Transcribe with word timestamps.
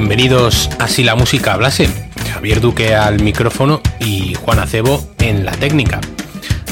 Bienvenidos 0.00 0.70
a 0.78 0.86
Si 0.86 1.02
la 1.02 1.16
música 1.16 1.54
hablase. 1.54 1.88
Javier 2.32 2.60
Duque 2.60 2.94
al 2.94 3.20
micrófono 3.20 3.82
y 3.98 4.32
Juan 4.34 4.60
Acebo 4.60 5.04
en 5.18 5.44
la 5.44 5.50
técnica. 5.50 6.00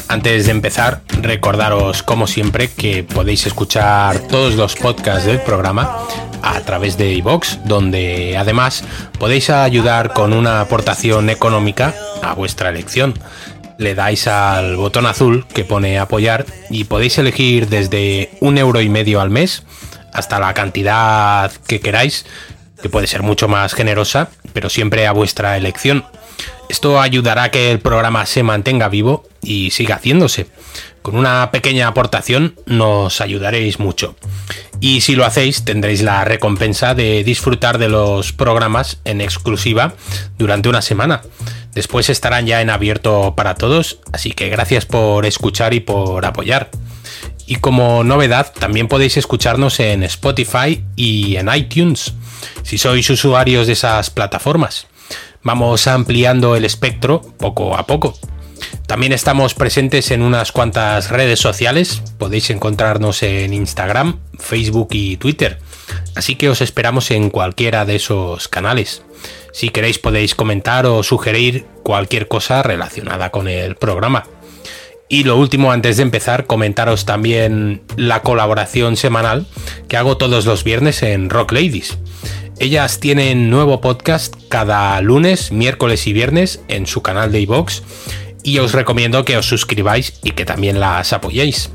Antes 0.06 0.46
de 0.46 0.52
empezar, 0.52 1.02
recordaros 1.22 2.04
como 2.04 2.28
siempre 2.28 2.70
que 2.70 3.02
podéis 3.02 3.44
escuchar 3.48 4.20
todos 4.28 4.54
los 4.54 4.76
podcasts 4.76 5.26
del 5.26 5.40
programa 5.40 5.98
a 6.40 6.60
través 6.60 6.96
de 6.98 7.14
iVox, 7.14 7.58
donde 7.64 8.36
además 8.38 8.84
podéis 9.18 9.50
ayudar 9.50 10.12
con 10.12 10.32
una 10.32 10.60
aportación 10.60 11.28
económica 11.28 11.96
a 12.22 12.32
vuestra 12.34 12.68
elección. 12.68 13.12
Le 13.76 13.96
dais 13.96 14.28
al 14.28 14.76
botón 14.76 15.04
azul 15.04 15.46
que 15.52 15.64
pone 15.64 15.98
apoyar 15.98 16.46
y 16.70 16.84
podéis 16.84 17.18
elegir 17.18 17.68
desde 17.68 18.30
un 18.40 18.56
euro 18.56 18.80
y 18.82 18.88
medio 18.88 19.20
al 19.20 19.30
mes 19.30 19.64
hasta 20.12 20.38
la 20.38 20.54
cantidad 20.54 21.50
que 21.66 21.80
queráis 21.80 22.24
que 22.80 22.88
puede 22.88 23.06
ser 23.06 23.22
mucho 23.22 23.48
más 23.48 23.74
generosa, 23.74 24.30
pero 24.52 24.68
siempre 24.68 25.06
a 25.06 25.12
vuestra 25.12 25.56
elección. 25.56 26.04
Esto 26.68 27.00
ayudará 27.00 27.44
a 27.44 27.50
que 27.50 27.70
el 27.70 27.80
programa 27.80 28.26
se 28.26 28.42
mantenga 28.42 28.88
vivo 28.88 29.28
y 29.42 29.70
siga 29.70 29.96
haciéndose. 29.96 30.46
Con 31.02 31.16
una 31.16 31.50
pequeña 31.52 31.86
aportación 31.86 32.56
nos 32.66 33.20
ayudaréis 33.20 33.78
mucho. 33.78 34.16
Y 34.80 35.00
si 35.00 35.14
lo 35.14 35.24
hacéis 35.24 35.64
tendréis 35.64 36.02
la 36.02 36.24
recompensa 36.24 36.94
de 36.94 37.22
disfrutar 37.22 37.78
de 37.78 37.88
los 37.88 38.32
programas 38.32 38.98
en 39.04 39.20
exclusiva 39.20 39.94
durante 40.36 40.68
una 40.68 40.82
semana. 40.82 41.22
Después 41.72 42.08
estarán 42.08 42.46
ya 42.46 42.60
en 42.60 42.70
abierto 42.70 43.34
para 43.36 43.54
todos, 43.54 44.00
así 44.12 44.32
que 44.32 44.48
gracias 44.48 44.86
por 44.86 45.26
escuchar 45.26 45.74
y 45.74 45.80
por 45.80 46.24
apoyar. 46.24 46.70
Y 47.46 47.56
como 47.56 48.02
novedad, 48.02 48.52
también 48.58 48.88
podéis 48.88 49.16
escucharnos 49.16 49.78
en 49.78 50.02
Spotify 50.02 50.82
y 50.96 51.36
en 51.36 51.48
iTunes 51.54 52.14
si 52.62 52.78
sois 52.78 53.08
usuarios 53.10 53.66
de 53.66 53.74
esas 53.74 54.10
plataformas. 54.10 54.86
Vamos 55.42 55.86
ampliando 55.86 56.56
el 56.56 56.64
espectro 56.64 57.22
poco 57.38 57.76
a 57.76 57.86
poco. 57.86 58.18
También 58.86 59.12
estamos 59.12 59.54
presentes 59.54 60.10
en 60.10 60.22
unas 60.22 60.52
cuantas 60.52 61.10
redes 61.10 61.40
sociales, 61.40 62.02
podéis 62.18 62.50
encontrarnos 62.50 63.22
en 63.22 63.52
Instagram, 63.52 64.20
Facebook 64.38 64.88
y 64.92 65.16
Twitter, 65.16 65.58
así 66.14 66.36
que 66.36 66.48
os 66.48 66.60
esperamos 66.60 67.10
en 67.10 67.30
cualquiera 67.30 67.84
de 67.84 67.96
esos 67.96 68.48
canales. 68.48 69.02
Si 69.52 69.70
queréis 69.70 69.98
podéis 69.98 70.34
comentar 70.34 70.86
o 70.86 71.02
sugerir 71.02 71.66
cualquier 71.82 72.28
cosa 72.28 72.62
relacionada 72.62 73.30
con 73.30 73.48
el 73.48 73.76
programa. 73.76 74.24
Y 75.08 75.24
lo 75.24 75.36
último, 75.36 75.70
antes 75.70 75.96
de 75.96 76.02
empezar, 76.02 76.46
comentaros 76.46 77.04
también 77.04 77.82
la 77.96 78.22
colaboración 78.22 78.96
semanal 78.96 79.46
que 79.88 79.96
hago 79.96 80.16
todos 80.16 80.46
los 80.46 80.64
viernes 80.64 81.02
en 81.02 81.30
Rock 81.30 81.52
Ladies. 81.52 81.98
Ellas 82.58 83.00
tienen 83.00 83.50
nuevo 83.50 83.80
podcast 83.80 84.34
cada 84.48 85.00
lunes, 85.02 85.52
miércoles 85.52 86.06
y 86.06 86.12
viernes 86.12 86.60
en 86.68 86.86
su 86.86 87.02
canal 87.02 87.30
de 87.30 87.40
iVoox 87.40 87.82
y 88.42 88.58
os 88.58 88.72
recomiendo 88.72 89.24
que 89.24 89.36
os 89.36 89.46
suscribáis 89.46 90.14
y 90.22 90.30
que 90.30 90.44
también 90.44 90.80
las 90.80 91.12
apoyéis. 91.12 91.70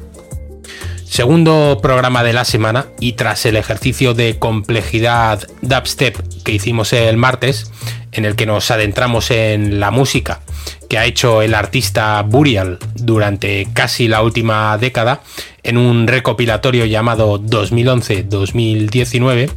Segundo 1.11 1.79
programa 1.81 2.23
de 2.23 2.31
la 2.31 2.45
semana 2.45 2.88
y 3.01 3.11
tras 3.11 3.45
el 3.45 3.57
ejercicio 3.57 4.13
de 4.13 4.39
complejidad 4.39 5.45
dubstep 5.61 6.17
que 6.45 6.53
hicimos 6.53 6.94
el 6.94 7.17
martes, 7.17 7.69
en 8.13 8.23
el 8.23 8.38
que 8.38 8.45
nos 8.45 8.72
adentramos 8.72 9.29
en 9.29 9.81
la 9.81 9.91
música 9.91 10.39
que 10.89 10.97
ha 10.97 11.05
hecho 11.05 11.41
el 11.41 11.53
artista 11.53 12.21
Burial 12.21 12.79
durante 12.95 13.67
casi 13.73 14.07
la 14.07 14.21
última 14.21 14.77
década 14.77 15.21
en 15.63 15.77
un 15.77 16.07
recopilatorio 16.07 16.85
llamado 16.85 17.41
2011-2019, 17.41 19.51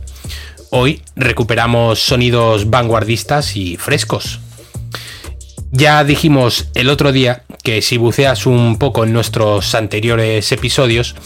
Hoy 0.70 1.03
recuperamos 1.14 2.00
sonidos 2.00 2.69
vanguardistas 2.69 3.56
y 3.56 3.76
frescos. 3.76 4.41
Ya 5.77 6.05
dijimos 6.05 6.69
el 6.75 6.89
otro 6.89 7.11
día 7.11 7.43
que 7.65 7.83
si 7.83 7.97
buceas 7.97 8.47
un 8.47 8.79
poco 8.79 9.03
en 9.03 9.12
nuestros 9.12 9.75
anteriores 9.75 10.53
episodios, 10.53 11.17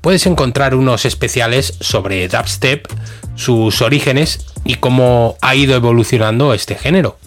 puedes 0.00 0.26
encontrar 0.26 0.76
unos 0.76 1.04
especiales 1.04 1.74
sobre 1.80 2.28
dubstep, 2.28 2.86
sus 3.34 3.82
orígenes 3.82 4.46
y 4.64 4.76
cómo 4.76 5.36
ha 5.42 5.56
ido 5.56 5.74
evolucionando 5.74 6.54
este 6.54 6.76
género. 6.76 7.18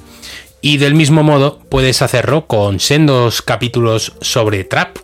Y 0.61 0.77
del 0.77 0.95
mismo 0.95 1.21
modo 1.21 1.59
puedes 1.67 2.01
hacerlo 2.01 2.47
con 2.47 2.79
sendos 2.79 3.41
capítulos 3.41 4.13
sobre 4.21 4.63
trap, 4.63 4.99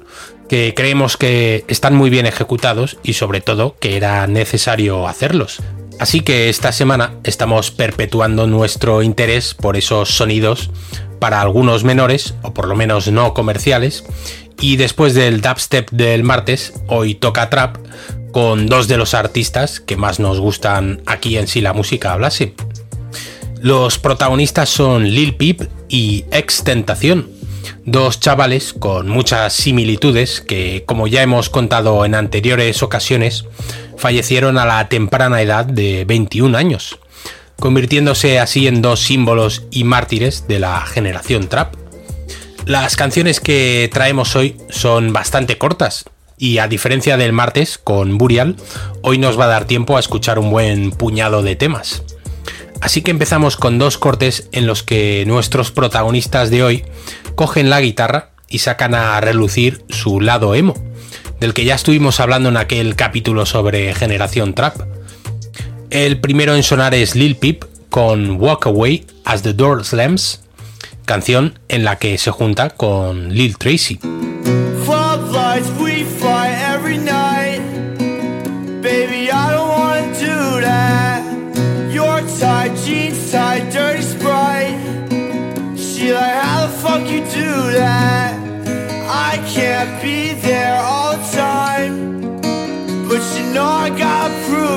que 0.47 0.74
creemos 0.78 1.18
que 1.18 1.66
están 1.68 1.94
muy 1.94 2.09
bien 2.09 2.25
ejecutados 2.25 3.00
y 3.03 3.13
sobre 3.13 3.42
todo 3.42 3.75
que 3.81 3.97
era 3.97 4.25
necesario 4.28 5.09
hacerlos, 5.09 5.62
Así 6.00 6.19
que 6.19 6.50
esta 6.50 6.72
semana 6.72 7.13
estamos 7.24 7.72
perpetuando 7.72 8.47
nuestro 8.47 9.02
interés 9.02 9.53
por 9.53 9.78
esos 9.78 10.09
sonidos 10.09 10.69
para 11.19 11.41
algunos 11.41 11.83
menores, 11.83 12.35
o 12.41 12.53
por 12.53 12.67
lo 12.67 12.75
menos 12.75 13.11
no 13.11 13.33
comerciales, 13.33 14.03
y 14.59 14.77
después 14.77 15.13
del 15.13 15.41
dubstep 15.41 15.89
del 15.91 16.23
martes, 16.23 16.73
hoy 16.87 17.15
toca 17.15 17.49
trap 17.49 17.77
con 18.31 18.67
dos 18.67 18.87
de 18.87 18.97
los 18.97 19.13
artistas 19.13 19.79
que 19.79 19.95
más 19.95 20.19
nos 20.19 20.39
gustan 20.39 21.01
aquí 21.05 21.37
en 21.37 21.47
Si 21.47 21.61
la 21.61 21.73
música 21.73 22.13
hablase. 22.13 22.53
Los 23.61 23.97
protagonistas 23.97 24.69
son 24.69 25.05
Lil 25.05 25.35
Peep 25.35 25.69
y 25.87 26.25
Ex 26.31 26.63
Tentación, 26.63 27.29
dos 27.85 28.19
chavales 28.19 28.73
con 28.73 29.07
muchas 29.07 29.53
similitudes 29.53 30.41
que, 30.41 30.83
como 30.85 31.07
ya 31.07 31.23
hemos 31.23 31.49
contado 31.49 32.05
en 32.05 32.15
anteriores 32.15 32.83
ocasiones, 32.83 33.45
fallecieron 33.97 34.57
a 34.57 34.65
la 34.65 34.89
temprana 34.89 35.41
edad 35.41 35.65
de 35.65 36.05
21 36.05 36.57
años, 36.57 36.99
convirtiéndose 37.65 38.37
así 38.37 38.67
en 38.67 38.83
dos 38.83 38.99
símbolos 38.99 39.63
y 39.71 39.85
mártires 39.85 40.47
de 40.47 40.59
la 40.59 40.81
generación 40.81 41.47
trap. 41.47 41.73
Las 42.67 42.95
canciones 42.95 43.39
que 43.39 43.89
traemos 43.91 44.35
hoy 44.35 44.57
son 44.69 45.13
bastante 45.13 45.57
cortas 45.57 46.05
y 46.37 46.59
a 46.59 46.67
diferencia 46.67 47.17
del 47.17 47.33
martes 47.33 47.79
con 47.79 48.19
Burial, 48.19 48.55
hoy 49.01 49.17
nos 49.17 49.39
va 49.39 49.45
a 49.45 49.47
dar 49.47 49.65
tiempo 49.65 49.97
a 49.97 49.99
escuchar 49.99 50.37
un 50.37 50.51
buen 50.51 50.91
puñado 50.91 51.41
de 51.41 51.55
temas. 51.55 52.03
Así 52.81 53.01
que 53.01 53.09
empezamos 53.09 53.57
con 53.57 53.79
dos 53.79 53.97
cortes 53.97 54.47
en 54.51 54.67
los 54.67 54.83
que 54.83 55.23
nuestros 55.25 55.71
protagonistas 55.71 56.51
de 56.51 56.61
hoy 56.61 56.85
cogen 57.33 57.71
la 57.71 57.81
guitarra 57.81 58.29
y 58.47 58.59
sacan 58.59 58.93
a 58.93 59.19
relucir 59.21 59.83
su 59.89 60.21
lado 60.21 60.53
emo 60.53 60.75
del 61.39 61.55
que 61.55 61.65
ya 61.65 61.73
estuvimos 61.73 62.19
hablando 62.19 62.49
en 62.49 62.57
aquel 62.57 62.95
capítulo 62.95 63.47
sobre 63.47 63.95
generación 63.95 64.53
trap. 64.53 64.75
El 65.90 66.19
primero 66.19 66.56
en 66.56 66.63
sonar 66.63 66.94
es 66.94 67.16
Lil 67.16 67.35
Peep 67.35 67.66
con 67.90 68.41
Walk 68.41 68.66
Away 68.66 69.06
as 69.23 69.41
the 69.41 69.53
Door 69.53 69.85
Slams, 69.85 70.41
canción 71.06 71.59
en 71.69 71.84
la 71.84 71.97
que 71.97 72.18
se 72.18 72.31
junta 72.31 72.69
con 72.69 73.34
Lil 73.34 73.57
Tracy. 73.57 74.00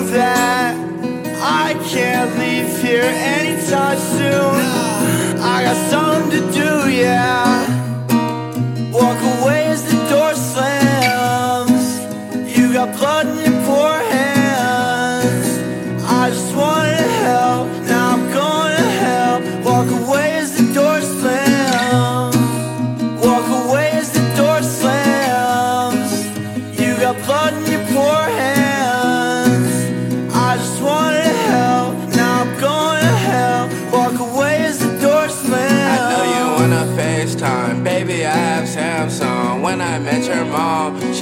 That 0.09 0.78
can't 1.99 2.39
leave 2.39 2.81
here 2.81 3.11
anytime 3.41 3.99
soon. 3.99 4.59
I 5.55 5.56
got 5.67 5.79
something 5.91 6.31
to 6.37 6.43
do, 6.53 6.73
yeah. 6.89 7.67
Walk 8.93 9.21
away 9.35 9.67
as 9.75 9.83
the 9.91 9.99
door 10.12 10.33
slams. 10.50 11.87
You 12.56 12.73
got 12.73 12.97
blood 12.97 13.27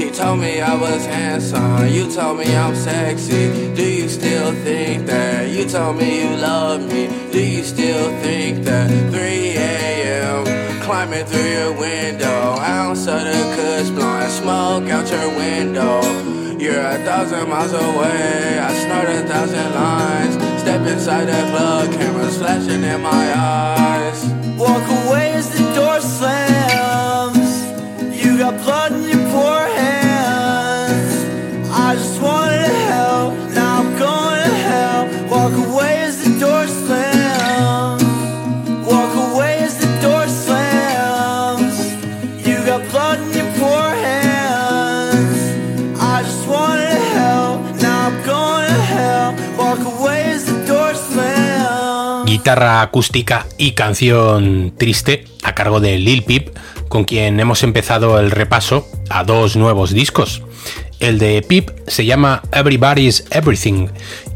she 0.06 0.12
told 0.12 0.38
me 0.38 0.60
I 0.60 0.74
was 0.74 1.04
handsome. 1.06 1.88
You 1.88 2.10
told 2.10 2.38
me 2.38 2.56
I'm 2.56 2.76
sexy. 2.76 3.74
Do 3.74 3.84
you 3.84 4.08
still 4.08 4.52
think 4.62 5.06
that? 5.06 5.48
You 5.50 5.68
told 5.68 5.96
me 5.96 6.22
you 6.22 6.36
love 6.36 6.80
me. 6.92 7.08
Do 7.32 7.40
you 7.40 7.62
still 7.64 8.10
think 8.20 8.64
that? 8.64 8.88
3 9.10 9.20
a.m. 9.20 10.44
Climbing 10.82 11.26
through 11.26 11.50
your 11.58 11.72
window, 11.72 12.56
ounce 12.60 13.08
of 13.08 13.24
the 13.24 13.38
kush 13.56 13.90
blowing 13.90 14.30
smoke 14.30 14.88
out 14.90 15.10
your 15.10 15.28
window. 15.36 16.00
You're 16.56 16.86
a 16.86 16.98
thousand 17.04 17.48
miles 17.48 17.72
away. 17.72 18.58
I 18.60 18.72
snort 18.82 19.08
a 19.08 19.26
thousand 19.26 19.74
lines. 19.74 20.34
Step 20.62 20.86
inside 20.86 21.26
the 21.26 21.40
club, 21.50 21.86
acústica 52.62 53.46
y 53.58 53.72
canción 53.72 54.72
triste 54.76 55.24
a 55.42 55.54
cargo 55.54 55.80
de 55.80 55.98
Lil 55.98 56.24
Peep, 56.24 56.56
con 56.88 57.04
quien 57.04 57.38
hemos 57.40 57.62
empezado 57.62 58.18
el 58.18 58.30
repaso 58.30 58.86
a 59.10 59.24
dos 59.24 59.56
nuevos 59.56 59.92
discos. 59.92 60.42
El 60.98 61.18
de 61.18 61.42
Peep 61.42 61.70
se 61.86 62.06
llama 62.06 62.42
Everybody's 62.52 63.24
Everything 63.30 63.88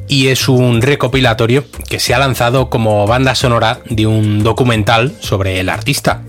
y 0.08 0.28
es 0.28 0.48
un 0.48 0.82
recopilatorio 0.82 1.64
que 1.88 2.00
se 2.00 2.14
ha 2.14 2.18
lanzado 2.18 2.68
como 2.68 3.06
banda 3.06 3.34
sonora 3.34 3.80
de 3.88 4.06
un 4.06 4.42
documental 4.42 5.14
sobre 5.20 5.60
el 5.60 5.68
artista. 5.68 6.22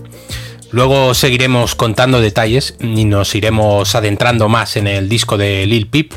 Luego 0.72 1.12
seguiremos 1.12 1.74
contando 1.74 2.22
detalles 2.22 2.76
y 2.80 3.04
nos 3.04 3.34
iremos 3.34 3.94
adentrando 3.94 4.48
más 4.48 4.76
en 4.76 4.86
el 4.86 5.10
disco 5.10 5.36
de 5.36 5.66
Lil 5.66 5.86
Peep, 5.86 6.12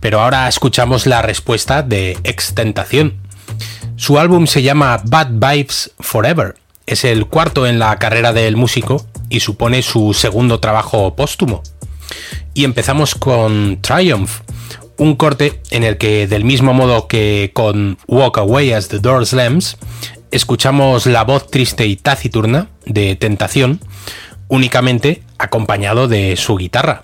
pero 0.00 0.22
ahora 0.22 0.48
escuchamos 0.48 1.06
la 1.06 1.20
respuesta 1.20 1.82
de 1.82 2.16
Extentación. 2.24 3.27
Su 3.98 4.20
álbum 4.20 4.46
se 4.46 4.62
llama 4.62 5.02
Bad 5.04 5.30
Vibes 5.32 5.90
Forever. 5.98 6.54
Es 6.86 7.04
el 7.04 7.26
cuarto 7.26 7.66
en 7.66 7.80
la 7.80 7.98
carrera 7.98 8.32
del 8.32 8.56
músico 8.56 9.04
y 9.28 9.40
supone 9.40 9.82
su 9.82 10.14
segundo 10.14 10.60
trabajo 10.60 11.16
póstumo. 11.16 11.64
Y 12.54 12.62
empezamos 12.62 13.16
con 13.16 13.82
Triumph, 13.82 14.42
un 14.98 15.16
corte 15.16 15.60
en 15.72 15.82
el 15.82 15.98
que, 15.98 16.28
del 16.28 16.44
mismo 16.44 16.72
modo 16.74 17.08
que 17.08 17.50
con 17.52 17.98
Walk 18.06 18.38
Away 18.38 18.72
as 18.72 18.86
the 18.86 19.00
Door 19.00 19.26
Slams, 19.26 19.76
escuchamos 20.30 21.06
la 21.06 21.24
voz 21.24 21.50
triste 21.50 21.84
y 21.88 21.96
taciturna 21.96 22.68
de 22.86 23.16
Tentación, 23.16 23.80
únicamente 24.46 25.24
acompañado 25.38 26.06
de 26.06 26.36
su 26.36 26.56
guitarra. 26.56 27.02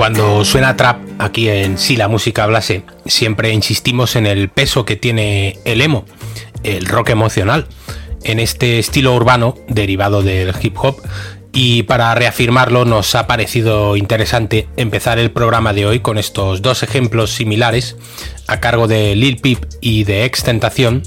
Cuando 0.00 0.46
suena 0.46 0.78
trap 0.78 0.98
aquí 1.18 1.50
en 1.50 1.76
Si 1.76 1.94
la 1.94 2.08
música 2.08 2.44
hablase, 2.44 2.84
siempre 3.04 3.52
insistimos 3.52 4.16
en 4.16 4.26
el 4.26 4.48
peso 4.48 4.86
que 4.86 4.96
tiene 4.96 5.58
el 5.66 5.82
emo, 5.82 6.06
el 6.62 6.86
rock 6.86 7.10
emocional, 7.10 7.66
en 8.24 8.40
este 8.40 8.78
estilo 8.78 9.14
urbano 9.14 9.56
derivado 9.68 10.22
del 10.22 10.54
hip 10.58 10.74
hop. 10.78 11.02
Y 11.52 11.82
para 11.82 12.14
reafirmarlo 12.14 12.86
nos 12.86 13.14
ha 13.14 13.26
parecido 13.26 13.94
interesante 13.94 14.68
empezar 14.78 15.18
el 15.18 15.32
programa 15.32 15.74
de 15.74 15.84
hoy 15.84 16.00
con 16.00 16.16
estos 16.16 16.62
dos 16.62 16.82
ejemplos 16.82 17.32
similares 17.32 17.98
a 18.46 18.58
cargo 18.58 18.88
de 18.88 19.14
Lil 19.14 19.36
Peep 19.36 19.66
y 19.82 20.04
de 20.04 20.24
Extentación, 20.24 21.02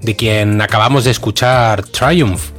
de 0.00 0.16
quien 0.16 0.62
acabamos 0.62 1.04
de 1.04 1.10
escuchar 1.10 1.82
Triumph. 1.82 2.52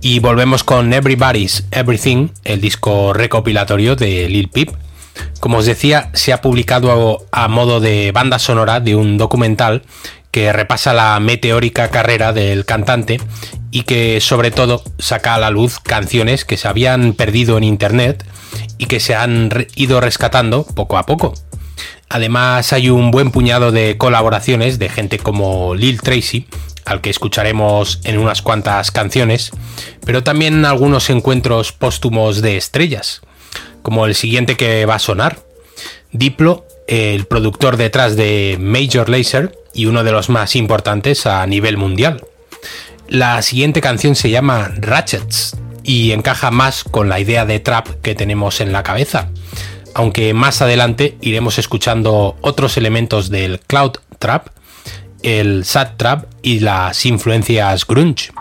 Y 0.00 0.18
volvemos 0.18 0.64
con 0.64 0.92
Everybody's 0.92 1.62
Everything, 1.70 2.30
el 2.42 2.60
disco 2.60 3.12
recopilatorio 3.12 3.94
de 3.94 4.28
Lil 4.28 4.48
Peep, 4.48 4.70
como 5.40 5.58
os 5.58 5.66
decía, 5.66 6.10
se 6.14 6.32
ha 6.32 6.40
publicado 6.40 7.26
a 7.30 7.48
modo 7.48 7.80
de 7.80 8.12
banda 8.12 8.38
sonora 8.38 8.80
de 8.80 8.96
un 8.96 9.18
documental 9.18 9.82
que 10.30 10.52
repasa 10.52 10.92
la 10.92 11.18
meteórica 11.20 11.88
carrera 11.90 12.32
del 12.32 12.64
cantante 12.64 13.20
y 13.70 13.82
que 13.82 14.20
sobre 14.20 14.50
todo 14.50 14.82
saca 14.98 15.34
a 15.34 15.38
la 15.38 15.50
luz 15.50 15.78
canciones 15.80 16.44
que 16.44 16.56
se 16.56 16.68
habían 16.68 17.12
perdido 17.12 17.56
en 17.58 17.64
internet 17.64 18.24
y 18.78 18.86
que 18.86 19.00
se 19.00 19.14
han 19.14 19.66
ido 19.74 20.00
rescatando 20.00 20.64
poco 20.64 20.98
a 20.98 21.06
poco. 21.06 21.34
Además 22.08 22.72
hay 22.72 22.88
un 22.88 23.10
buen 23.10 23.30
puñado 23.30 23.70
de 23.70 23.98
colaboraciones 23.98 24.78
de 24.78 24.88
gente 24.88 25.18
como 25.18 25.74
Lil 25.74 26.00
Tracy, 26.00 26.46
al 26.86 27.02
que 27.02 27.10
escucharemos 27.10 28.00
en 28.04 28.18
unas 28.18 28.40
cuantas 28.40 28.90
canciones, 28.90 29.50
pero 30.06 30.24
también 30.24 30.64
algunos 30.64 31.10
encuentros 31.10 31.72
póstumos 31.72 32.40
de 32.40 32.56
estrellas 32.56 33.20
como 33.88 34.04
el 34.04 34.14
siguiente 34.14 34.54
que 34.54 34.84
va 34.84 34.96
a 34.96 34.98
sonar. 34.98 35.38
Diplo, 36.12 36.66
el 36.88 37.24
productor 37.24 37.78
detrás 37.78 38.16
de 38.16 38.58
Major 38.60 39.08
Lazer 39.08 39.58
y 39.72 39.86
uno 39.86 40.04
de 40.04 40.12
los 40.12 40.28
más 40.28 40.56
importantes 40.56 41.24
a 41.24 41.46
nivel 41.46 41.78
mundial. 41.78 42.22
La 43.08 43.40
siguiente 43.40 43.80
canción 43.80 44.14
se 44.14 44.28
llama 44.28 44.70
Ratchets 44.76 45.56
y 45.84 46.12
encaja 46.12 46.50
más 46.50 46.84
con 46.84 47.08
la 47.08 47.18
idea 47.18 47.46
de 47.46 47.60
trap 47.60 47.88
que 48.02 48.14
tenemos 48.14 48.60
en 48.60 48.72
la 48.72 48.82
cabeza, 48.82 49.30
aunque 49.94 50.34
más 50.34 50.60
adelante 50.60 51.16
iremos 51.22 51.58
escuchando 51.58 52.36
otros 52.42 52.76
elementos 52.76 53.30
del 53.30 53.58
cloud 53.58 53.92
trap, 54.18 54.48
el 55.22 55.64
sad 55.64 55.96
trap 55.96 56.26
y 56.42 56.60
las 56.60 57.06
influencias 57.06 57.86
grunge. 57.86 58.32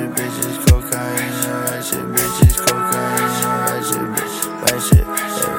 ratchet 0.00 0.16
bitches, 0.16 0.56
cocaine, 0.66 1.28
ratchet 1.66 2.06
bitches, 2.14 2.56
cocaine, 2.56 3.28
ratchet 3.68 4.06
bitches. 4.14 4.44
ratchet, 4.62 5.06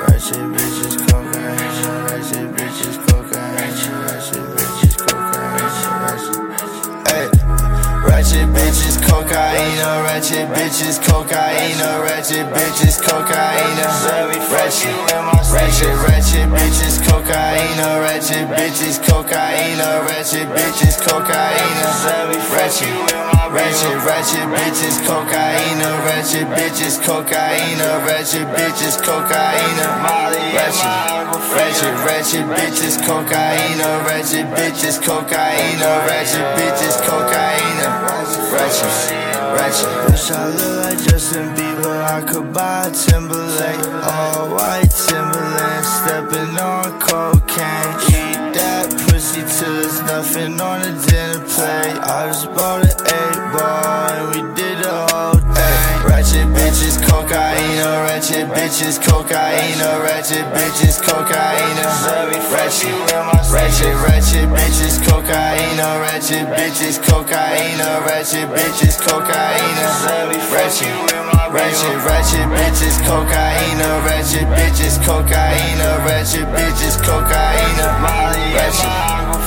ratchet 0.10 0.46
bitches, 0.56 0.96
cocaine, 1.08 1.78
ratchet 2.08 2.48
bitches, 2.56 2.98
cocaine, 3.06 3.70
ratchet 4.02 4.46
bitches, 4.56 4.96
cocaine, 4.98 5.70
hey. 7.08 7.28
Ratchet 8.08 8.48
bitches, 8.50 8.98
cocaine, 9.06 9.82
ratchet 10.04 10.48
bitches, 10.50 10.98
cocaine, 11.06 11.82
ratchet 12.02 12.48
bitches, 12.54 12.98
cocaine, 13.02 13.78
ratchet, 14.52 14.98
ratchet, 15.54 15.96
ratchet 16.08 16.50
bitches, 16.50 16.98
cocaine, 17.12 17.80
a 17.80 18.00
ratchet 18.00 18.48
bitches, 18.56 18.98
cocaine, 19.04 19.80
a 19.80 20.00
ratchet 20.08 20.48
bitches, 20.56 20.96
cocaine, 21.04 21.78
ratchet, 22.56 22.88
ratchet, 23.52 24.00
ratchet 24.08 24.48
bitches, 24.56 24.98
cocaine, 25.04 25.82
a 25.84 25.92
ratchet 26.08 26.48
bitches, 26.56 26.96
cocaine, 27.04 27.80
a 27.84 28.00
ratchet 28.08 28.48
bitches, 28.56 28.96
cocaine, 29.04 29.80
ratchet, 30.56 30.96
ratchet, 31.52 31.96
ratchet 32.08 32.46
bitches, 32.56 32.96
cocaine, 33.06 33.82
a 33.82 33.92
ratchet 34.08 34.48
bitches, 34.56 34.98
cocaine, 35.04 35.82
a 35.84 35.94
ratchet 36.08 36.48
bitches, 36.56 36.96
cocaine, 37.04 37.80
ratchet, 38.08 39.20
ratchet. 39.52 40.12
Wish 40.12 40.32
I 40.32 40.48
looked 40.48 40.78
like 40.86 41.00
Justin 41.10 41.48
Bieber, 41.56 42.04
I 42.04 42.22
could 42.22 42.54
buy 42.54 42.88
a 42.88 42.92
Timberlake, 42.92 43.86
all 44.04 44.56
white 44.56 44.90
Timberlake 44.90 45.31
stepping 46.12 46.58
on 46.60 47.00
cocaine. 47.00 47.96
Eat 48.12 48.54
that 48.54 48.90
pussy 49.08 49.42
till 49.42 49.74
there's 49.76 50.02
nothing 50.02 50.60
on 50.60 50.82
the 50.82 50.92
dinner 51.08 51.40
plate. 51.48 52.00
I 52.04 52.28
just 52.28 52.48
bought 52.54 52.84
an 52.84 53.21
cocaine, 57.32 57.80
ratchet 58.04 58.48
bitches, 58.52 59.00
cocaine, 59.00 59.80
ratchet 60.04 60.44
bitches, 60.52 61.00
cocaine, 61.00 61.80
ratchet, 62.52 62.92
ratchet, 63.48 63.96
ratchet 64.04 64.50
bitches, 64.52 65.00
cocaine, 65.08 65.80
ratchet 65.80 66.46
bitches, 66.52 67.00
cocaine, 67.00 67.80
ratchet 68.04 68.50
bitches, 68.52 69.00
cocaine, 69.00 69.80
ratchet, 70.52 70.92
ratchet, 71.56 71.96
ratchet 72.04 72.48
bitches, 72.52 73.00
cocaine, 73.08 73.80
ratchet 74.04 74.48
bitches, 74.52 75.00
cocaine, 75.00 75.80
ratchet 76.04 76.48
bitches, 76.52 77.00
cocaine, 77.00 77.80
ratchet, 78.52 78.92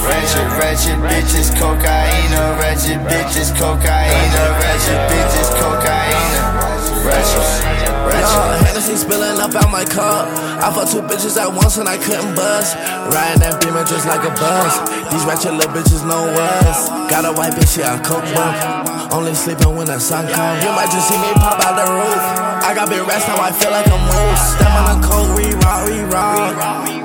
ratchet, 0.09 0.49
ratchet 0.57 0.99
bitches, 1.05 1.53
cocaine, 1.61 2.33
ratchet 2.57 3.01
bitches, 3.05 3.53
cocaine, 3.61 4.33
ratchet 4.57 5.01
bitches, 5.11 5.51
cocaine. 5.61 6.94
Ratchet, 7.05 7.85
uh, 8.25 8.65
Hennessy 8.65 8.97
spilling 8.97 9.39
up 9.41 9.55
out 9.55 9.71
my 9.71 9.85
cup. 9.85 10.25
I 10.65 10.73
fucked 10.73 10.93
two 10.93 11.03
bitches 11.05 11.37
at 11.37 11.53
once 11.53 11.77
and 11.77 11.89
I 11.89 11.99
couldn't 11.99 12.35
bust. 12.35 12.77
Riding 13.13 13.45
that 13.45 13.61
beamer 13.61 13.85
just 13.85 14.09
like 14.09 14.25
a 14.25 14.33
bus. 14.41 14.73
These 15.13 15.25
ratchet 15.29 15.53
little 15.53 15.73
bitches 15.77 16.01
know 16.09 16.25
us. 16.33 16.89
Got 17.13 17.29
a 17.29 17.33
white 17.37 17.53
bitch, 17.53 17.77
yeah, 17.77 17.95
I 17.95 17.99
coke 18.01 18.25
bump. 18.33 19.13
Only 19.13 19.35
sleeping 19.35 19.77
when 19.77 19.87
the 19.87 20.01
sun 20.01 20.25
comes. 20.33 20.65
You 20.65 20.73
might 20.73 20.89
just 20.89 21.07
see 21.07 21.21
me 21.21 21.29
pop 21.37 21.61
out 21.61 21.77
the 21.77 21.87
roof. 21.87 22.25
I 22.65 22.73
got 22.73 22.89
big 22.89 23.05
rest 23.07 23.29
now, 23.29 23.37
I 23.37 23.53
feel 23.53 23.71
like 23.71 23.87
a 23.87 23.99
moose. 24.01 24.43
Step 24.57 24.73
on 24.73 24.85
the 24.89 24.99
cold, 25.05 25.29
re 25.37 25.53
rock, 25.61 25.85
re 25.85 26.01
rock. 26.09 26.53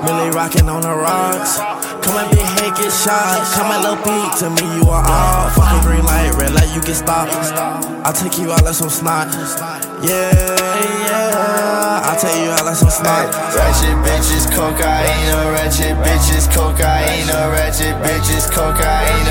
Really 0.08 0.30
rocking 0.32 0.68
on 0.72 0.80
the 0.80 0.96
rocks. 0.96 1.60
Come 2.00 2.16
and 2.16 2.30
big 2.32 2.48
head, 2.56 2.72
get 2.72 2.88
shot. 2.88 3.44
Come 3.52 3.68
and 3.68 3.84
little 3.84 4.00
beat 4.00 4.32
to 4.40 4.48
me, 4.48 4.64
you 4.80 4.88
are 4.88 5.04
all. 5.04 5.50
Fucking 5.52 5.84
green 5.84 6.04
light, 6.08 6.32
red 6.40 6.56
light, 6.56 6.72
you 6.74 6.80
get 6.80 6.96
stopped. 6.96 7.36
I'll 8.02 8.16
take 8.16 8.38
you 8.38 8.50
out 8.50 8.64
like 8.64 8.74
some 8.74 8.88
snot. 8.88 9.28
Yeah, 10.00 10.32
yeah. 10.32 12.00
I'll 12.08 12.16
tell 12.16 12.32
you 12.32 12.48
out 12.56 12.64
like 12.64 12.74
some 12.74 12.88
snot. 12.88 13.28
Ratchet 13.52 13.92
bitches, 14.00 14.48
cocaine. 14.48 15.28
Ratchet 15.52 15.92
bitches, 16.00 16.48
cocaine. 16.48 17.28
Ratchet 17.28 17.92
bitches, 18.00 18.48
cocaine. 18.48 19.28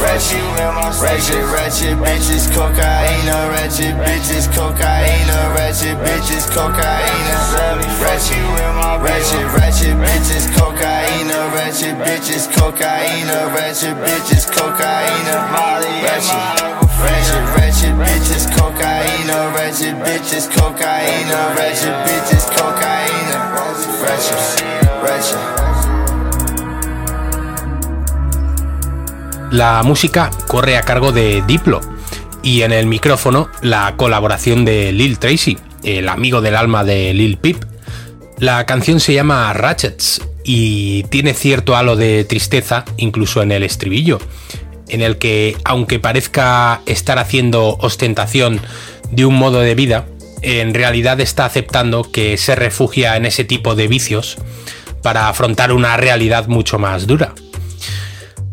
Ratchet, 0.00 0.40
ratchet, 0.56 1.44
ratchet 1.52 2.00
bitches, 2.00 2.48
cocaine. 2.48 3.28
Ratchet 3.28 3.92
bitches, 4.00 4.48
cocaine. 4.56 5.28
Ratchet 5.52 5.98
bitches, 6.00 6.48
cocaine. 6.48 7.28
Ratchet, 8.00 8.40
ratchet, 9.04 9.44
ratchet 9.52 9.96
bitches, 10.00 10.48
cocaine. 10.56 11.28
Ratchet 11.52 11.96
bitches, 12.00 12.48
cocaine. 12.56 13.28
Ratchet 13.52 13.96
bitches, 14.00 14.48
cocaine. 14.48 15.28
Ratchet, 16.02 16.89
La 29.50 29.82
música 29.82 30.30
corre 30.46 30.76
a 30.76 30.82
cargo 30.82 31.10
de 31.10 31.42
Diplo 31.46 31.80
y 32.42 32.62
en 32.62 32.72
el 32.72 32.86
micrófono 32.86 33.48
la 33.62 33.94
colaboración 33.96 34.64
de 34.64 34.92
Lil 34.92 35.18
Tracy, 35.18 35.58
el 35.82 36.08
amigo 36.08 36.40
del 36.40 36.54
alma 36.54 36.84
de 36.84 37.12
Lil 37.14 37.36
Peep. 37.36 37.56
La 38.38 38.64
canción 38.64 39.00
se 39.00 39.12
llama 39.12 39.52
Ratchets 39.52 40.22
y 40.44 41.02
tiene 41.04 41.34
cierto 41.34 41.76
halo 41.76 41.96
de 41.96 42.24
tristeza 42.24 42.84
incluso 42.96 43.42
en 43.42 43.52
el 43.52 43.64
estribillo, 43.64 44.18
en 44.90 45.02
el 45.02 45.18
que 45.18 45.56
aunque 45.64 45.98
parezca 45.98 46.80
estar 46.86 47.18
haciendo 47.18 47.76
ostentación 47.80 48.60
de 49.10 49.24
un 49.24 49.34
modo 49.34 49.60
de 49.60 49.74
vida, 49.74 50.06
en 50.42 50.74
realidad 50.74 51.20
está 51.20 51.44
aceptando 51.44 52.10
que 52.10 52.36
se 52.36 52.54
refugia 52.54 53.16
en 53.16 53.26
ese 53.26 53.44
tipo 53.44 53.74
de 53.74 53.88
vicios 53.88 54.38
para 55.02 55.28
afrontar 55.28 55.72
una 55.72 55.96
realidad 55.96 56.46
mucho 56.48 56.78
más 56.78 57.06
dura. 57.06 57.34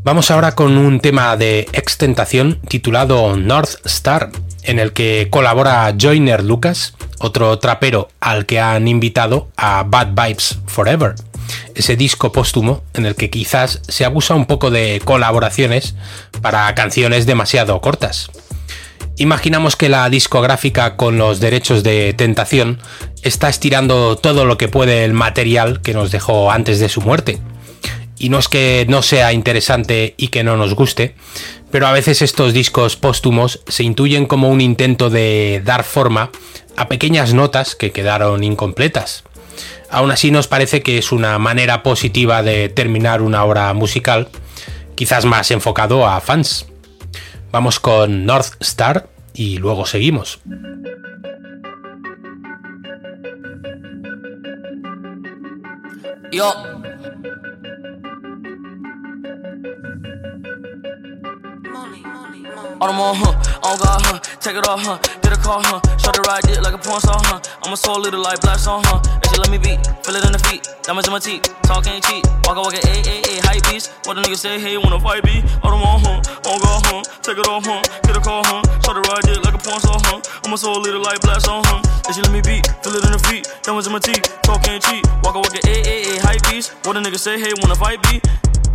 Vamos 0.04 0.32
ahora 0.32 0.56
con 0.56 0.78
un 0.78 1.00
tema 1.00 1.36
de 1.36 1.68
extentación 1.74 2.62
titulado 2.68 3.36
North 3.36 3.86
Star, 3.86 4.32
en 4.64 4.80
el 4.80 4.94
que 4.94 5.28
colabora 5.30 5.94
Joyner 6.00 6.44
Lucas, 6.44 6.94
otro 7.20 7.60
trapero 7.60 8.10
al 8.20 8.46
que 8.46 8.60
han 8.60 8.88
invitado 8.88 9.50
a 9.58 9.84
Bad 9.84 10.10
Vibes 10.10 10.60
Forever, 10.66 11.16
ese 11.78 11.96
disco 11.96 12.32
póstumo 12.32 12.84
en 12.94 13.06
el 13.06 13.16
que 13.16 13.30
quizás 13.30 13.82
se 13.88 14.06
abusa 14.06 14.36
un 14.36 14.46
poco 14.46 14.72
de 14.72 15.02
colaboraciones 15.04 15.96
para 16.42 16.74
canciones 16.76 17.26
demasiado 17.26 17.80
cortas. 17.82 18.30
Imaginamos 19.18 19.76
que 19.76 19.90
la 19.90 20.10
discográfica 20.10 20.96
con 20.96 21.18
los 21.18 21.40
derechos 21.40 21.84
de 21.84 22.14
tentación 22.14 22.80
está 23.24 23.50
estirando 23.50 24.16
todo 24.16 24.46
lo 24.46 24.58
que 24.58 24.68
puede 24.68 25.06
el 25.06 25.14
material 25.14 25.82
que 25.82 25.94
nos 25.94 26.12
dejó 26.12 26.52
antes 26.52 26.80
de 26.80 26.90
su 26.90 27.02
muerte 27.02 27.40
y 28.20 28.30
no 28.30 28.40
es 28.40 28.48
que 28.48 28.86
no 28.90 29.02
sea 29.02 29.34
interesante 29.34 30.16
y 30.18 30.30
que 30.30 30.44
no 30.44 30.58
nos 30.58 30.74
guste, 30.74 31.16
pero 31.72 31.88
a 31.88 31.92
veces 31.92 32.22
estos 32.22 32.54
discos 32.54 32.96
póstumos 32.96 33.62
se 33.68 33.84
intuyen 33.84 34.26
como 34.26 34.50
un 34.50 34.62
intento 34.62 35.10
de 35.10 35.62
dar 35.64 35.84
forma 35.84 36.32
a 36.76 36.88
pequeñas 36.88 37.34
notas 37.34 37.76
que 37.76 37.92
quedaron 37.92 38.44
incompletas. 38.44 39.24
Aún 39.90 40.12
así 40.12 40.32
nos 40.32 40.48
parece 40.48 40.82
que 40.82 40.98
es 40.98 41.12
una 41.12 41.40
manera 41.40 41.84
positiva 41.84 42.44
de 42.44 42.70
terminar 42.70 43.22
una 43.22 43.44
obra 43.44 43.74
musical, 43.74 44.28
quizás 44.96 45.26
más 45.26 45.52
enfocado 45.52 46.06
a 46.06 46.20
fans. 46.20 46.68
Vamos 47.52 47.80
con 47.80 48.26
North 48.26 48.54
Star 48.60 49.08
y 49.34 49.58
luego 49.58 49.86
seguimos. 49.86 50.40
Yo. 56.32 56.54
On 62.78 62.94
them 62.94 63.02
on, 63.02 63.16
huh? 63.18 63.34
On 63.66 63.74
God, 63.82 64.02
huh? 64.06 64.20
Take 64.38 64.54
it 64.54 64.62
off, 64.70 64.78
huh? 64.86 65.02
Get 65.26 65.34
a 65.34 65.40
car, 65.42 65.58
huh? 65.66 65.82
Show 65.98 66.14
the 66.14 66.22
ride 66.30 66.46
dick 66.46 66.62
like 66.62 66.78
a 66.78 66.78
porn 66.78 67.02
star, 67.02 67.18
huh? 67.26 67.42
I'm 67.66 67.74
a 67.74 67.78
soul 67.78 67.98
little 67.98 68.22
like 68.22 68.38
black 68.46 68.62
song, 68.62 68.86
huh? 68.86 69.02
And 69.02 69.26
she 69.34 69.42
let 69.42 69.50
me 69.50 69.58
beat, 69.58 69.82
feel 70.06 70.14
it 70.14 70.22
in 70.22 70.30
the 70.30 70.38
feet, 70.46 70.62
diamonds 70.86 71.10
in 71.10 71.14
my 71.14 71.18
teeth, 71.18 71.42
talk 71.66 71.90
ain't 71.90 72.06
cheap, 72.06 72.22
walk 72.46 72.62
walk 72.62 72.78
a 72.78 72.82
a 72.86 72.94
a 73.02 73.34
hype 73.50 73.66
beast. 73.66 73.98
What 74.06 74.14
the 74.14 74.22
nigga 74.22 74.38
say, 74.38 74.62
hey, 74.62 74.78
wanna 74.78 75.02
fight 75.02 75.26
me? 75.26 75.42
On 75.66 75.74
them 75.74 75.82
on, 75.82 75.98
huh? 76.06 76.22
On 76.54 76.58
God, 76.62 76.86
huh? 76.86 77.02
Take 77.26 77.42
it 77.42 77.50
off, 77.50 77.66
huh? 77.66 77.82
Get 78.06 78.14
a 78.14 78.22
car, 78.22 78.46
huh? 78.46 78.62
Show 78.86 78.94
the 78.94 79.02
ride 79.10 79.26
dick 79.26 79.42
like 79.42 79.58
a 79.58 79.62
porn 79.66 79.82
star, 79.82 79.98
huh? 79.98 80.22
I'm 80.46 80.54
a 80.54 80.58
soul 80.58 80.78
little 80.78 81.02
like 81.02 81.18
black 81.26 81.42
song, 81.42 81.66
huh? 81.66 81.82
And 81.82 82.14
she 82.14 82.22
let 82.22 82.30
me 82.30 82.46
beat, 82.46 82.62
feel 82.86 82.94
it 82.94 83.02
in 83.02 83.10
the 83.10 83.22
feet, 83.26 83.50
diamonds 83.66 83.90
in 83.90 83.94
my 83.94 83.98
teeth, 84.06 84.22
talk 84.46 84.62
ain't 84.70 84.86
cheap, 84.86 85.02
walk 85.26 85.34
walk 85.34 85.50
a 85.50 85.62
a 85.66 86.14
a 86.14 86.22
hype 86.22 86.46
beast. 86.46 86.78
What 86.86 86.94
the 86.94 87.02
nigga 87.02 87.18
say, 87.18 87.42
hey, 87.42 87.58
wanna 87.58 87.74
fight 87.74 87.98
me? 88.06 88.22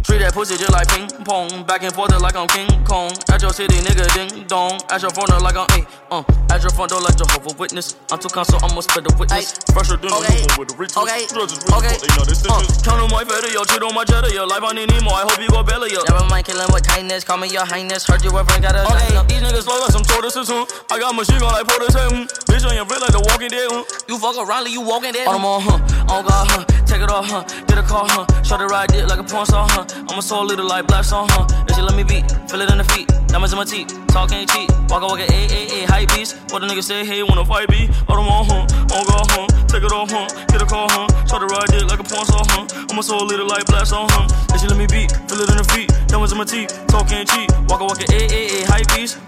Treat 0.02 0.18
that 0.18 0.35
pussy 0.35 0.59
just 0.59 0.75
like 0.75 0.88
ping 0.90 1.06
pong. 1.23 1.62
Back 1.62 1.87
and 1.87 1.94
forth 1.94 2.11
like 2.18 2.35
I'm 2.35 2.50
King 2.50 2.66
Kong. 2.82 3.14
At 3.30 3.40
your 3.40 3.54
city, 3.54 3.78
nigga, 3.87 4.02
ding 4.11 4.47
dong. 4.50 4.82
At 4.90 5.02
your 5.02 5.14
front 5.14 5.30
door 5.30 5.38
like 5.38 5.54
I'm 5.54 5.71
A. 5.78 5.87
Uh, 6.11 6.23
at 6.50 6.59
your 6.61 6.75
front 6.75 6.90
door 6.90 7.00
like 7.00 7.14
Jehovah 7.14 7.54
Witness. 7.54 7.94
I'm 8.11 8.18
too 8.18 8.28
console, 8.28 8.59
I'ma 8.66 8.82
spread 8.82 9.06
the 9.06 9.14
witness. 9.14 9.62
Fresher 9.71 9.97
than 9.97 10.11
okay. 10.11 10.42
a 10.42 10.59
with 10.59 10.75
the 10.75 10.76
riches. 10.76 10.99
Okay. 10.99 11.23
Judges, 11.30 11.62
okay. 11.71 11.94
They 12.02 12.11
know 12.18 12.26
this 12.26 12.42
uh, 12.42 12.59
Count 12.82 12.99
on 12.99 13.14
my 13.14 13.23
feather, 13.23 13.49
yo. 13.54 13.62
Cheat 13.62 13.82
on 13.82 13.94
my 13.94 14.02
cheddar, 14.02 14.35
yo. 14.35 14.42
Life 14.42 14.66
I 14.66 14.75
need 14.75 14.90
Nemo. 14.90 15.14
I 15.14 15.23
hope 15.23 15.38
you 15.38 15.49
go 15.49 15.62
belly, 15.62 15.94
yo. 15.94 16.02
Never 16.11 16.26
mind 16.26 16.50
killing 16.50 16.66
with 16.75 16.82
kindness. 16.82 17.23
Call 17.23 17.38
me 17.38 17.47
your 17.49 17.64
highness. 17.64 18.02
Heard 18.02 18.26
your 18.26 18.35
boyfriend 18.35 18.66
got 18.66 18.75
a 18.75 18.82
Okay, 18.82 19.14
these 19.30 19.42
niggas 19.47 19.64
flow 19.64 19.78
like 19.78 19.94
some 19.94 20.02
tortoises, 20.02 20.50
huh? 20.50 20.66
I 20.90 20.99
got 20.99 21.14
machine 21.14 21.38
gun 21.38 21.54
like 21.54 21.64
hmm. 21.71 22.26
Bitch 22.50 22.66
on 22.66 22.75
your 22.75 22.87
feet 22.90 23.00
like 23.00 23.14
the 23.14 23.23
walking 23.30 23.54
dead, 23.54 23.71
huh? 23.71 23.87
You 24.11 24.18
fuck 24.18 24.35
around 24.35 24.66
you 24.66 24.82
walking 24.82 25.14
dead. 25.14 25.30
On 25.30 25.38
them 25.38 25.47
on, 25.47 25.62
huh? 25.62 26.12
On 26.12 26.26
God, 26.26 26.50
huh? 26.50 26.64
Take 26.85 27.00
it 27.00 27.09
off, 27.09 27.25
huh? 27.25 27.47
Get 27.64 27.78
a 27.78 27.82
car, 27.82 28.04
huh? 28.04 28.26
Show 28.42 28.59
the 28.59 28.66
ride 28.66 28.90
dick 28.92 29.09
like 29.09 29.18
a 29.18 29.25
porn 29.25 29.47
star, 29.47 29.64
huh? 29.71 29.85
I'm 30.08 30.18
a 30.18 30.22
soul 30.22 30.44
little 30.44 30.66
like 30.66 30.87
black 30.87 31.04
song, 31.04 31.28
huh? 31.30 31.46
And 31.50 31.75
she 31.75 31.82
let 31.82 31.96
me 31.96 32.04
beat, 32.04 32.25
feel 32.49 32.61
it 32.61 32.70
in 32.70 32.78
the 32.78 32.84
feet, 32.84 33.08
diamonds 33.28 33.52
in 33.52 33.58
my 33.58 33.64
teeth, 33.64 33.88
talk 34.08 34.32
ain't 34.32 34.50
cheap. 34.50 34.70
Walk 34.88 35.02
walk 35.02 35.18
a 35.20 35.26
a 35.26 35.40
a 35.52 35.61
a 35.84 35.87
hype 35.87 36.08
beast. 36.14 36.37
What 36.50 36.62
a 36.62 36.66
nigga 36.66 36.82
say, 36.82 37.04
hey, 37.04 37.22
wanna 37.22 37.44
fight 37.44 37.68
me? 37.70 37.88
I 38.08 38.12
don't 38.14 38.26
want 38.26 38.50
huh, 38.50 38.96
on 38.96 39.02
go 39.06 39.18
huh, 39.32 39.46
take 39.68 39.84
it 39.84 39.92
off 39.92 40.11
huh, 40.11 40.28
get 40.49 40.62
a 40.62 40.66
call 40.66 40.88
huh, 40.88 41.06
try 41.26 41.38
to 41.38 41.46
ride 41.46 41.70
it 41.72 41.87
like 41.87 42.00
a 42.00 42.04
porn 42.04 42.25
star 42.26 42.44
huh. 42.49 42.66
I'm 42.90 42.99
a 42.99 43.02
soul 43.02 43.25
little 43.25 43.46
like 43.46 43.66
blast 43.66 43.92
on 43.92 44.08
huh. 44.11 44.28
And 44.52 44.61
she 44.61 44.66
let 44.68 44.76
me 44.76 44.87
beat, 44.87 45.12
feel 45.28 45.40
it 45.40 45.50
in 45.50 45.56
the 45.56 45.68
feet, 45.72 45.88
diamonds 46.08 46.32
in 46.32 46.38
my 46.38 46.44
teeth, 46.44 46.70
talk 46.88 47.11
ain't 47.12 47.28
cheap. 47.28 47.50
Walk 47.68 47.80
walk 47.80 48.00
a 48.00 48.06
a 48.12 48.22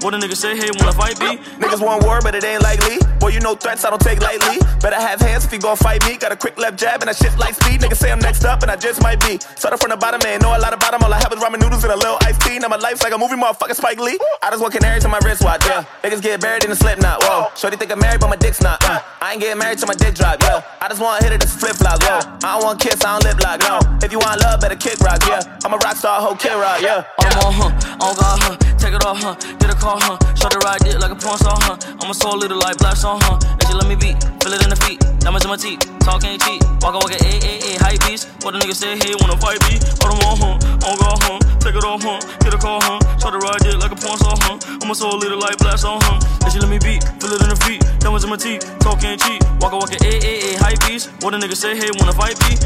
What 0.04 0.12
a 0.12 0.18
nigga 0.18 0.36
say, 0.36 0.54
hey, 0.54 0.68
wanna 0.76 0.92
fight 0.92 1.18
me? 1.18 1.40
Niggas 1.56 1.80
want 1.80 2.04
war, 2.04 2.20
but 2.20 2.34
it 2.34 2.44
ain't 2.44 2.60
likely. 2.60 2.98
Boy, 3.20 3.28
you 3.28 3.40
know 3.40 3.54
threats 3.54 3.86
I 3.86 3.88
don't 3.88 4.02
take 4.02 4.20
lightly. 4.20 4.60
Better 4.82 5.00
have 5.00 5.18
hands 5.18 5.46
if 5.46 5.52
you 5.54 5.58
gon' 5.58 5.78
fight 5.78 6.04
me. 6.04 6.18
Got 6.18 6.30
a 6.30 6.36
quick 6.36 6.58
left 6.58 6.78
jab 6.78 7.00
and 7.00 7.08
that 7.08 7.16
shit 7.16 7.32
like 7.38 7.54
speed. 7.54 7.80
Niggas 7.80 7.96
say 7.96 8.12
I'm 8.12 8.18
next 8.18 8.44
up 8.44 8.60
and 8.60 8.70
I 8.70 8.76
just 8.76 9.00
might 9.00 9.18
be. 9.24 9.40
Started 9.56 9.78
from 9.78 9.88
the 9.88 9.96
bottom, 9.96 10.20
man, 10.22 10.40
know 10.44 10.52
a 10.54 10.60
lot 10.60 10.74
about 10.74 10.92
them. 10.92 11.00
All 11.02 11.08
I 11.08 11.16
have 11.24 11.32
is 11.32 11.40
ramen 11.40 11.58
noodles 11.58 11.84
and 11.84 11.92
a 11.94 11.96
little 11.96 12.18
iced 12.20 12.42
tea. 12.42 12.58
Now 12.58 12.68
my 12.68 12.76
life's 12.76 13.02
like 13.02 13.14
a 13.14 13.18
movie, 13.18 13.32
motherfucker 13.32 13.74
Spike 13.74 13.98
Lee. 13.98 14.20
I 14.42 14.50
just 14.50 14.60
want 14.60 14.74
canaries 14.74 15.06
on 15.06 15.10
my 15.10 15.24
wristwatch, 15.24 15.64
yeah. 15.64 15.88
Niggas 16.04 16.20
get 16.20 16.38
buried 16.38 16.64
in 16.64 16.70
a 16.70 16.76
slip 16.76 17.00
knot, 17.00 17.24
whoa. 17.24 17.48
Shorty 17.56 17.78
think 17.78 17.90
I'm 17.90 17.98
married, 17.98 18.20
but 18.20 18.28
my 18.28 18.36
dick's 18.36 18.60
not, 18.60 18.84
uh. 18.84 19.00
I 19.22 19.32
ain't 19.32 19.40
getting 19.40 19.56
married 19.56 19.78
till 19.78 19.88
my 19.88 19.96
dick 19.96 20.14
drop, 20.14 20.36
yeah. 20.42 20.60
I 20.82 20.88
just 20.88 21.00
want 21.00 21.16
to 21.16 21.24
hit 21.24 21.32
it, 21.32 21.42
it's 21.42 21.56
flip 21.56 21.76
flop, 21.76 22.02
whoa. 22.04 22.20
I 22.44 22.60
don't 22.60 22.62
want 22.62 22.78
kiss, 22.78 23.00
I 23.00 23.16
don't 23.16 23.24
lip 23.24 23.40
lock, 23.40 23.56
no. 23.64 23.80
If 24.04 24.12
you 24.12 24.18
want 24.20 24.36
love, 24.42 24.60
better 24.60 24.76
kick 24.76 25.00
rock, 25.00 25.24
yeah. 25.24 25.40
I'm 25.64 25.72
a 25.72 25.78
rock 25.80 25.96
star, 25.96 26.20
whole 26.20 26.36
kid 26.36 26.52
rock, 26.60 26.82
yeah. 26.82 27.08
I'm 27.24 27.40
on 27.40 27.52
huh, 27.56 28.04
on 28.04 28.12
God 28.20 28.38
huh, 28.44 28.56
take 28.76 28.92
it 28.92 29.02
off 29.02 29.16
huh, 29.16 29.34
get 29.56 29.72
a 29.72 29.74
call 29.74 29.93
huh, 30.00 30.16
shut 30.34 30.52
the 30.52 30.60
ride 30.64 30.82
it 30.86 31.00
like 31.00 31.10
a 31.10 31.18
porn 31.18 31.38
star 31.38 31.56
huh. 31.62 31.76
I'm 32.00 32.10
a 32.10 32.14
soul 32.14 32.36
little 32.38 32.58
like 32.58 32.78
black 32.78 32.96
song 32.96 33.20
huh, 33.22 33.38
and 33.40 33.64
she 33.66 33.74
let 33.74 33.86
me 33.86 33.96
beat, 33.96 34.16
feel 34.42 34.52
it 34.52 34.62
in 34.62 34.70
the 34.70 34.80
feet, 34.84 35.00
diamonds 35.20 35.44
in 35.44 35.50
my 35.50 35.56
teeth, 35.56 35.80
talk 36.00 36.24
ain't 36.24 36.42
cheap, 36.42 36.60
walk 36.82 36.94
walk 36.94 37.10
a 37.10 37.18
a 37.18 37.32
a 37.40 37.72
hype 37.82 38.00
beast. 38.06 38.28
What 38.44 38.54
a 38.54 38.58
nigga 38.58 38.74
say, 38.76 38.96
hey, 38.98 39.16
wanna 39.20 39.36
fight 39.40 39.60
me? 39.68 39.80
I 39.80 40.04
don't 40.10 40.20
want 40.20 40.38
huh, 40.40 40.90
on 40.90 40.94
God 41.00 41.18
huh, 41.24 41.38
take 41.60 41.76
it 41.76 41.84
off 41.84 42.02
huh, 42.02 42.20
get 42.44 42.52
a 42.52 42.58
call 42.58 42.80
huh, 42.80 43.00
shut 43.18 43.32
the 43.32 43.40
ride 43.40 43.64
it 43.64 43.78
like 43.80 43.92
a 43.92 43.96
porn 43.96 44.18
star 44.18 44.36
huh. 44.44 44.58
I'm 44.82 44.90
a 44.90 44.94
soul 44.94 45.16
little 45.16 45.40
like 45.40 45.56
black 45.58 45.78
song 45.78 46.00
huh, 46.02 46.20
and 46.44 46.52
she 46.52 46.60
let 46.60 46.68
me 46.68 46.78
beat, 46.78 47.02
feel 47.20 47.32
it 47.32 47.40
in 47.40 47.48
the 47.48 47.60
feet, 47.64 47.80
diamonds 48.00 48.24
in 48.24 48.30
my 48.30 48.36
teeth, 48.36 48.62
talk 48.80 49.02
ain't 49.04 49.20
cheap, 49.20 49.40
walk 49.60 49.72
walk 49.72 49.92
a 49.92 49.98
a 50.04 50.54
a 50.54 50.58
hype 50.60 50.80
beast. 50.86 51.10
What 51.22 51.34
a 51.34 51.38
nigga 51.38 51.56
say, 51.56 51.76
hey, 51.76 51.88
wanna 51.98 52.12
fight 52.12 52.36
me? 52.44 52.56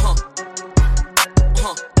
Huh. 0.00 0.14
Huh. 1.60 1.99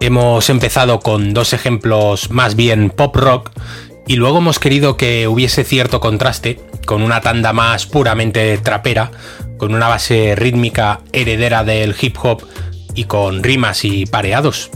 Hemos 0.00 0.50
empezado 0.50 1.00
con 1.00 1.32
dos 1.32 1.54
ejemplos 1.54 2.30
más 2.30 2.56
bien 2.56 2.90
pop 2.90 3.16
rock 3.16 3.50
y 4.06 4.16
luego 4.16 4.36
hemos 4.36 4.58
querido 4.58 4.98
que 4.98 5.26
hubiese 5.28 5.64
cierto 5.64 5.98
contraste 5.98 6.60
con 6.84 7.00
una 7.00 7.22
tanda 7.22 7.54
más 7.54 7.86
puramente 7.86 8.58
trapera, 8.58 9.10
con 9.56 9.74
una 9.74 9.88
base 9.88 10.34
rítmica 10.36 11.00
heredera 11.12 11.64
del 11.64 11.96
hip 11.98 12.18
hop 12.22 12.46
y 12.94 13.04
con 13.04 13.42
rimas 13.42 13.86
y 13.86 14.04
pareados. 14.04 14.70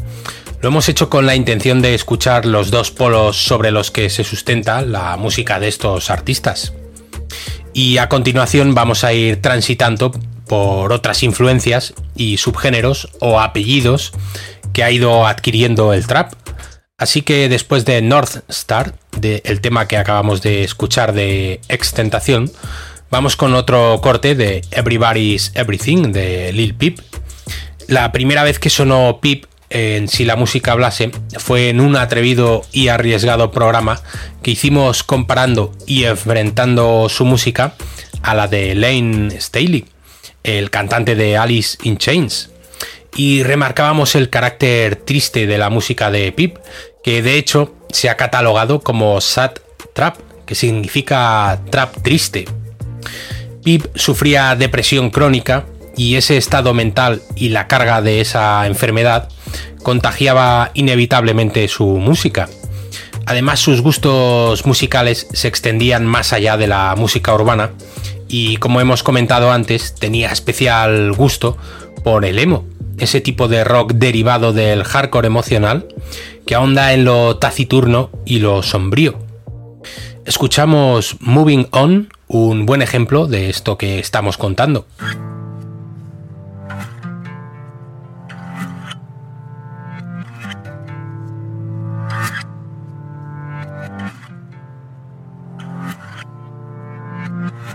Lo 0.61 0.71
hemos 0.71 0.89
hecho 0.89 1.09
con 1.09 1.25
la 1.25 1.37
intención 1.37 1.83
de 1.83 1.95
escuchar 1.95 2.45
los 2.45 2.73
dos 2.73 2.91
polos 2.91 3.37
sobre 3.37 3.71
los 3.71 3.93
que 3.93 4.11
se 4.11 4.25
sustenta 4.25 4.83
la 4.83 5.17
música 5.17 5.61
de 5.61 5.69
estos 5.69 6.11
artistas. 6.11 6.73
Y 7.73 7.99
a 7.99 8.09
continuación 8.09 8.75
vamos 8.75 9.05
a 9.05 9.13
ir 9.13 9.41
transitando 9.41 10.11
por 10.49 10.93
otras 10.93 11.23
influencias 11.23 11.95
y 12.17 12.39
subgéneros 12.39 13.09
o 13.21 13.39
apellidos 13.41 14.13
que 14.73 14.83
ha 14.83 14.91
ido 14.91 15.29
adquiriendo 15.29 15.93
el 15.93 16.09
trap. 16.09 16.33
Así 16.97 17.23
que 17.23 17.49
después 17.49 17.85
de 17.85 18.03
North 18.03 18.43
Star, 18.49 18.95
del 19.17 19.41
el 19.45 19.61
tema 19.61 19.87
que 19.87 19.97
acabamos 19.97 20.43
de 20.43 20.65
escuchar 20.65 21.13
de 21.13 21.61
Extentación, 21.69 22.51
vamos 23.11 23.37
con 23.37 23.55
otro 23.55 24.01
corte 24.03 24.35
de 24.35 24.63
Everybody's 24.73 25.53
Everything 25.55 26.11
de 26.11 26.53
Lil 26.53 26.75
Peep. 26.75 26.99
La 27.87 28.11
primera 28.11 28.43
vez 28.43 28.59
que 28.59 28.71
sonó 28.71 29.21
Peep 29.23 29.47
en 29.71 30.09
Si 30.09 30.25
la 30.25 30.37
música 30.37 30.73
hablase 30.73 31.11
fue 31.39 31.69
en 31.69 31.81
un 31.81 31.97
atrevido 31.97 32.63
y 32.73 32.89
arriesgado 32.89 33.51
programa 33.51 34.01
que 34.43 34.53
hicimos 34.53 35.03
comparando 35.03 35.73
y 35.87 36.05
enfrentando 36.05 37.09
su 37.09 37.25
música 37.25 37.75
a 38.23 38.35
la 38.35 38.49
de 38.49 38.75
Lane 38.75 39.41
Staley, 39.41 39.85
el 40.43 40.71
cantante 40.71 41.15
de 41.15 41.37
Alice 41.37 41.79
in 41.83 41.99
Chains 41.99 42.51
y 43.17 43.43
remarcábamos 43.43 44.15
el 44.15 44.31
carácter 44.31 44.97
triste 44.97 45.47
de 45.47 45.59
la 45.59 45.71
música 45.71 46.11
de 46.11 46.31
Pip, 46.33 46.59
que 47.03 47.23
de 47.23 47.37
hecho 47.37 47.75
se 47.91 48.09
ha 48.09 48.17
catalogado 48.17 48.81
como 48.81 49.21
sad 49.21 49.53
trap, 49.93 50.17
que 50.47 50.55
significa 50.55 51.61
trap 51.71 52.03
triste. 52.03 52.47
Pip 53.65 53.87
sufría 53.95 54.55
depresión 54.55 55.11
crónica 55.11 55.67
y 55.99 56.15
ese 56.15 56.39
estado 56.39 56.73
mental 56.73 57.21
y 57.35 57.51
la 57.51 57.67
carga 57.67 58.01
de 58.01 58.23
esa 58.23 58.67
enfermedad 58.67 59.29
contagiaba 59.83 60.71
inevitablemente 60.73 61.67
su 61.69 61.85
música. 61.85 62.49
Además 63.27 63.61
sus 63.61 63.83
gustos 63.83 64.65
musicales 64.65 65.27
se 65.33 65.49
extendían 65.49 66.07
más 66.07 66.33
allá 66.33 66.57
de 66.57 66.69
la 66.69 66.95
música 66.97 67.35
urbana 67.35 67.73
y 68.29 68.57
como 68.59 68.81
hemos 68.81 69.03
comentado 69.03 69.51
antes 69.51 69.95
tenía 69.97 70.31
especial 70.31 71.13
gusto 71.13 71.59
por 72.05 72.25
el 72.25 72.39
emo, 72.39 72.65
ese 72.99 73.21
tipo 73.21 73.49
de 73.49 73.65
rock 73.65 73.93
derivado 73.95 74.53
del 74.53 74.85
hardcore 74.85 75.27
emocional 75.27 75.89
que 76.47 76.55
ahonda 76.55 76.95
en 76.95 77.05
lo 77.05 77.37
taciturno 77.37 78.11
y 78.25 78.39
lo 78.39 78.63
sombrío. 78.63 79.19
Escuchamos 80.25 81.17
Moving 81.21 81.69
On, 81.73 82.09
un 82.29 82.67
buen 82.67 82.83
ejemplo 82.83 83.27
de 83.27 83.51
esto 83.51 83.77
que 83.77 83.99
estamos 83.99 84.37
contando. 84.37 84.87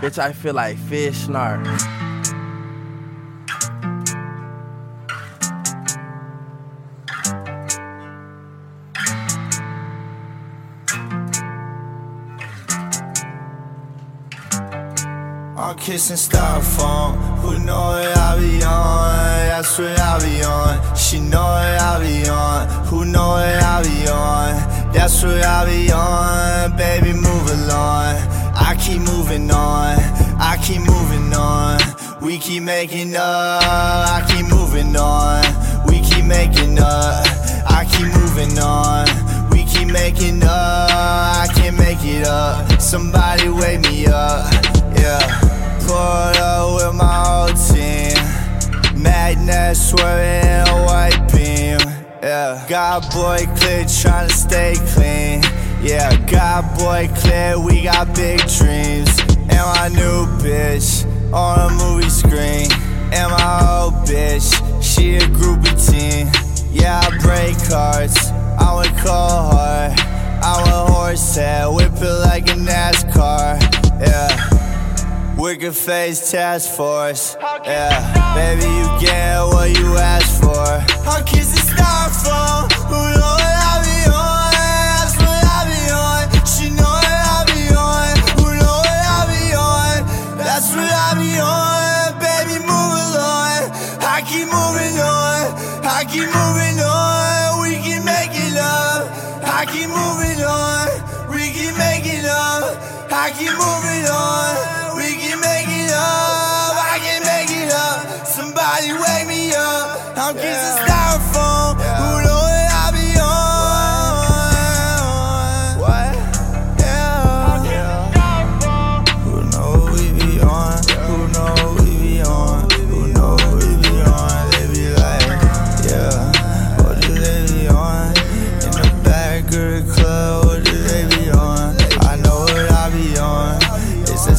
Bitch, 0.04 0.18
I 0.18 0.34
feel 0.34 0.52
like 0.52 0.76
fish 0.76 1.16
snark. 1.16 1.66
I'm 15.56 15.78
kissing 15.78 16.16
styrofoam. 16.16 17.16
Who 17.38 17.58
know 17.60 17.96
it 17.96 18.14
I 18.14 18.38
be 18.38 18.62
on? 18.62 19.14
That's 19.48 19.78
what 19.78 19.98
I 19.98 20.18
be 20.18 20.42
on. 20.44 20.94
She 20.94 21.18
know 21.18 21.38
it 21.38 21.80
I 21.80 21.98
be 22.00 22.28
on. 22.28 22.68
Who 22.88 23.06
know 23.06 23.38
it 23.38 23.62
I 23.62 23.82
be 23.82 24.10
on? 24.10 24.92
That's 24.92 25.22
what 25.22 25.42
I 25.42 25.64
be 25.64 25.90
on. 25.90 26.76
Baby, 26.76 27.14
move 27.14 27.50
along. 27.50 28.43
I 28.74 28.76
keep 28.76 29.02
moving 29.02 29.52
on. 29.52 29.98
I 30.40 30.58
keep 30.60 30.80
moving 30.80 31.32
on. 31.32 31.78
We 32.20 32.38
keep 32.38 32.64
making 32.64 33.14
up. 33.14 33.62
I 33.62 34.26
keep 34.26 34.46
moving 34.48 34.96
on. 34.96 35.44
We 35.86 36.00
keep 36.00 36.24
making 36.24 36.80
up. 36.80 37.24
I 37.70 37.86
keep 37.88 38.08
moving 38.12 38.58
on. 38.58 39.06
We 39.50 39.62
keep 39.64 39.86
making 39.86 40.42
up. 40.42 40.90
I 40.90 41.46
can't 41.54 41.78
make 41.78 42.02
it 42.02 42.26
up. 42.26 42.80
Somebody 42.80 43.48
wake 43.48 43.82
me 43.82 44.06
up. 44.06 44.52
Yeah. 44.98 45.22
Pulled 45.86 46.36
up 46.36 46.74
with 46.74 46.94
my 46.96 47.14
whole 47.24 47.54
team. 47.54 49.00
Magnet 49.00 49.76
swerving 49.76 50.66
a 50.66 50.84
white 50.84 51.32
beam. 51.32 51.78
Yeah. 52.20 52.66
God 52.68 53.02
boy 53.12 53.46
clear, 53.54 53.84
tryna 53.84 54.32
stay 54.32 54.74
clean. 54.94 55.63
Yeah, 55.84 56.16
God 56.30 56.78
boy 56.78 57.10
clear, 57.14 57.60
we 57.60 57.82
got 57.82 58.14
big 58.16 58.40
dreams. 58.56 59.10
And 59.36 59.64
my 59.76 59.88
new 59.92 60.24
bitch 60.40 61.04
on 61.30 61.70
a 61.70 61.74
movie 61.74 62.08
screen. 62.08 62.72
And 63.12 63.30
my 63.30 63.82
old 63.82 63.94
bitch, 64.08 64.48
she 64.82 65.16
a 65.16 65.20
groupie 65.20 65.76
teen. 65.90 66.30
Yeah, 66.72 67.00
I 67.04 67.10
break 67.18 67.56
hearts. 67.70 68.30
I 68.58 68.74
went 68.76 68.96
cold 68.96 69.52
hard. 69.52 69.92
I 70.42 70.62
went 70.64 70.90
horsehead, 70.90 71.68
whip 71.74 71.92
it 72.00 72.18
like 72.28 72.48
a 72.48 72.54
NASCAR. 72.54 73.60
Yeah. 74.00 75.36
Wicked 75.36 75.76
face 75.76 76.30
task 76.30 76.70
force. 76.74 77.36
Yeah, 77.64 78.34
baby, 78.34 78.64
you 78.64 79.06
get 79.06 79.42
what 79.44 79.68
you 79.78 79.96
asked 79.98 80.40
for. 80.40 80.64
I'll 81.06 81.22
kiss 81.24 81.52
the 81.52 81.60
styrofoam. 81.60 82.72
Who 82.72 82.73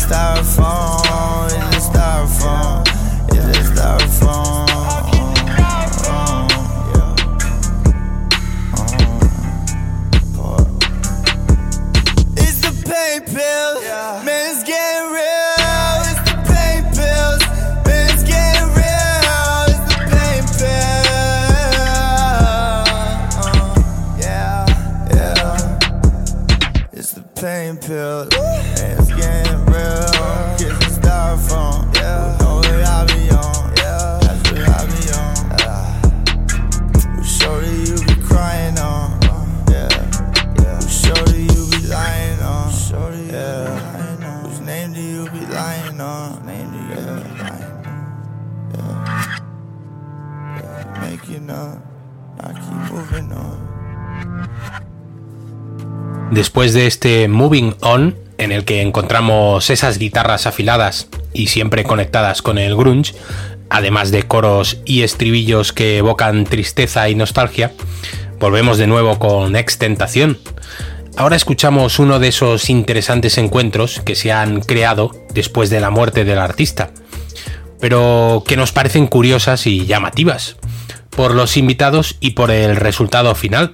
styrofoam, 0.08 1.46
it's 1.74 1.90
the 1.90 1.98
styrofoam, 1.98 2.82
it's 3.30 3.46
the 3.46 3.82
styrofoam. 3.82 4.66
Man's 14.26 14.64
getting 14.64 15.12
real. 15.12 16.02
It's 16.10 16.22
the 16.28 16.36
pain 16.50 16.84
pills, 16.96 17.44
man's 17.86 18.24
getting 18.24 18.70
real. 18.74 19.66
It's 19.72 19.84
the 19.90 19.98
pain 20.14 20.44
yeah, 24.20 24.66
yeah. 25.14 26.90
It's 26.92 27.12
the 27.12 27.22
pain 27.36 27.78
pill. 27.78 28.35
Después 56.36 56.74
de 56.74 56.86
este 56.86 57.30
Moving 57.30 57.76
On, 57.80 58.14
en 58.38 58.52
el 58.52 58.66
que 58.66 58.82
encontramos 58.82 59.70
esas 59.70 59.98
guitarras 59.98 60.48
afiladas 60.48 61.08
y 61.32 61.48
siempre 61.48 61.86
conectadas 61.86 62.42
con 62.42 62.58
el 62.58 62.76
grunge, 62.76 63.14
además 63.70 64.12
de 64.12 64.24
coros 64.24 64.80
y 64.84 65.04
estribillos 65.04 65.72
que 65.72 65.98
evocan 65.98 66.44
tristeza 66.44 67.08
y 67.08 67.16
nostalgia, 67.16 67.72
volvemos 68.38 68.78
de 68.78 68.86
nuevo 68.86 69.18
con 69.18 69.56
Extentación. 69.56 70.38
Ahora 71.16 71.38
escuchamos 71.38 72.00
uno 72.00 72.20
de 72.20 72.28
esos 72.28 72.70
interesantes 72.70 73.38
encuentros 73.38 74.02
que 74.02 74.16
se 74.16 74.34
han 74.34 74.60
creado 74.60 75.12
después 75.34 75.70
de 75.70 75.80
la 75.80 75.90
muerte 75.90 76.26
del 76.26 76.40
artista, 76.40 76.92
pero 77.80 78.44
que 78.46 78.58
nos 78.58 78.74
parecen 78.74 79.08
curiosas 79.08 79.66
y 79.68 79.86
llamativas 79.86 80.58
por 81.12 81.34
los 81.34 81.56
invitados 81.56 82.18
y 82.20 82.32
por 82.32 82.52
el 82.52 82.76
resultado 82.76 83.36
final, 83.36 83.74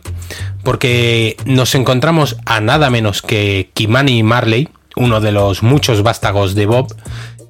porque 0.63 1.37
nos 1.45 1.75
encontramos 1.75 2.37
a 2.45 2.59
nada 2.61 2.89
menos 2.89 3.21
que 3.21 3.69
Kimani 3.73 4.23
Marley, 4.23 4.69
uno 4.95 5.21
de 5.21 5.31
los 5.31 5.63
muchos 5.63 6.03
vástagos 6.03 6.55
de 6.55 6.65
Bob, 6.65 6.93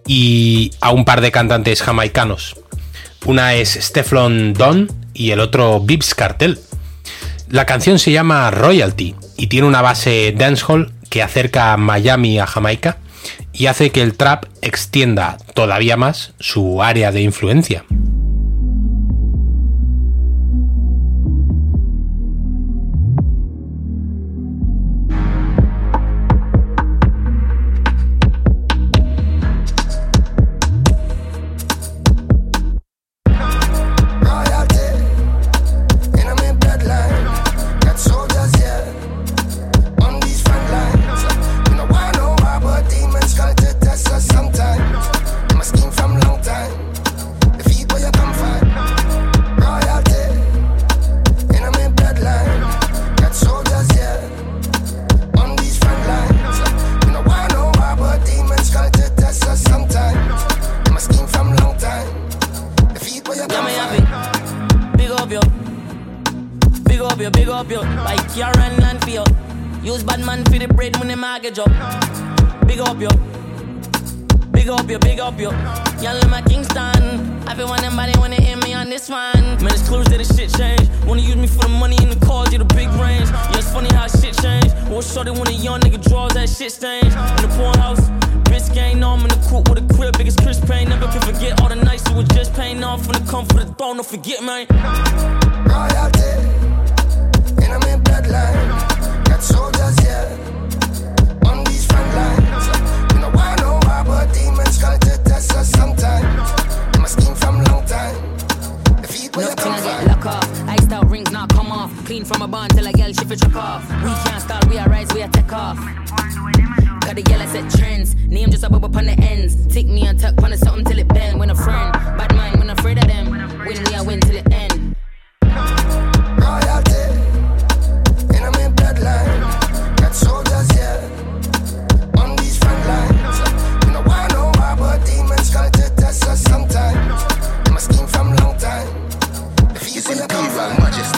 y 0.08 0.72
a 0.82 0.92
un 0.92 1.06
par 1.06 1.22
de 1.22 1.32
cantantes 1.32 1.82
jamaicanos. 1.82 2.58
Una 3.26 3.54
es 3.54 3.78
Steflon 3.80 4.54
Don 4.54 4.90
y 5.14 5.32
el 5.32 5.40
otro 5.40 5.80
Bibbs 5.80 6.16
Cartel. 6.16 6.60
La 7.50 7.66
canción 7.66 8.00
se 8.00 8.12
llama 8.12 8.50
Royalty 8.50 9.16
y 9.38 9.48
tiene 9.48 9.68
una 9.68 9.82
base 9.82 10.34
dancehall 10.36 10.92
que 11.10 11.22
acerca 11.22 11.74
a 11.74 11.78
Miami 11.78 12.40
a 12.40 12.48
Jamaica 12.48 12.98
y 13.54 13.68
hace 13.68 13.92
que 13.92 14.02
el 14.02 14.16
trap 14.16 14.46
extienda 14.62 15.38
todavía 15.54 15.98
más 15.98 16.34
su 16.40 16.82
área 16.82 17.12
de 17.12 17.22
influencia. 17.22 17.84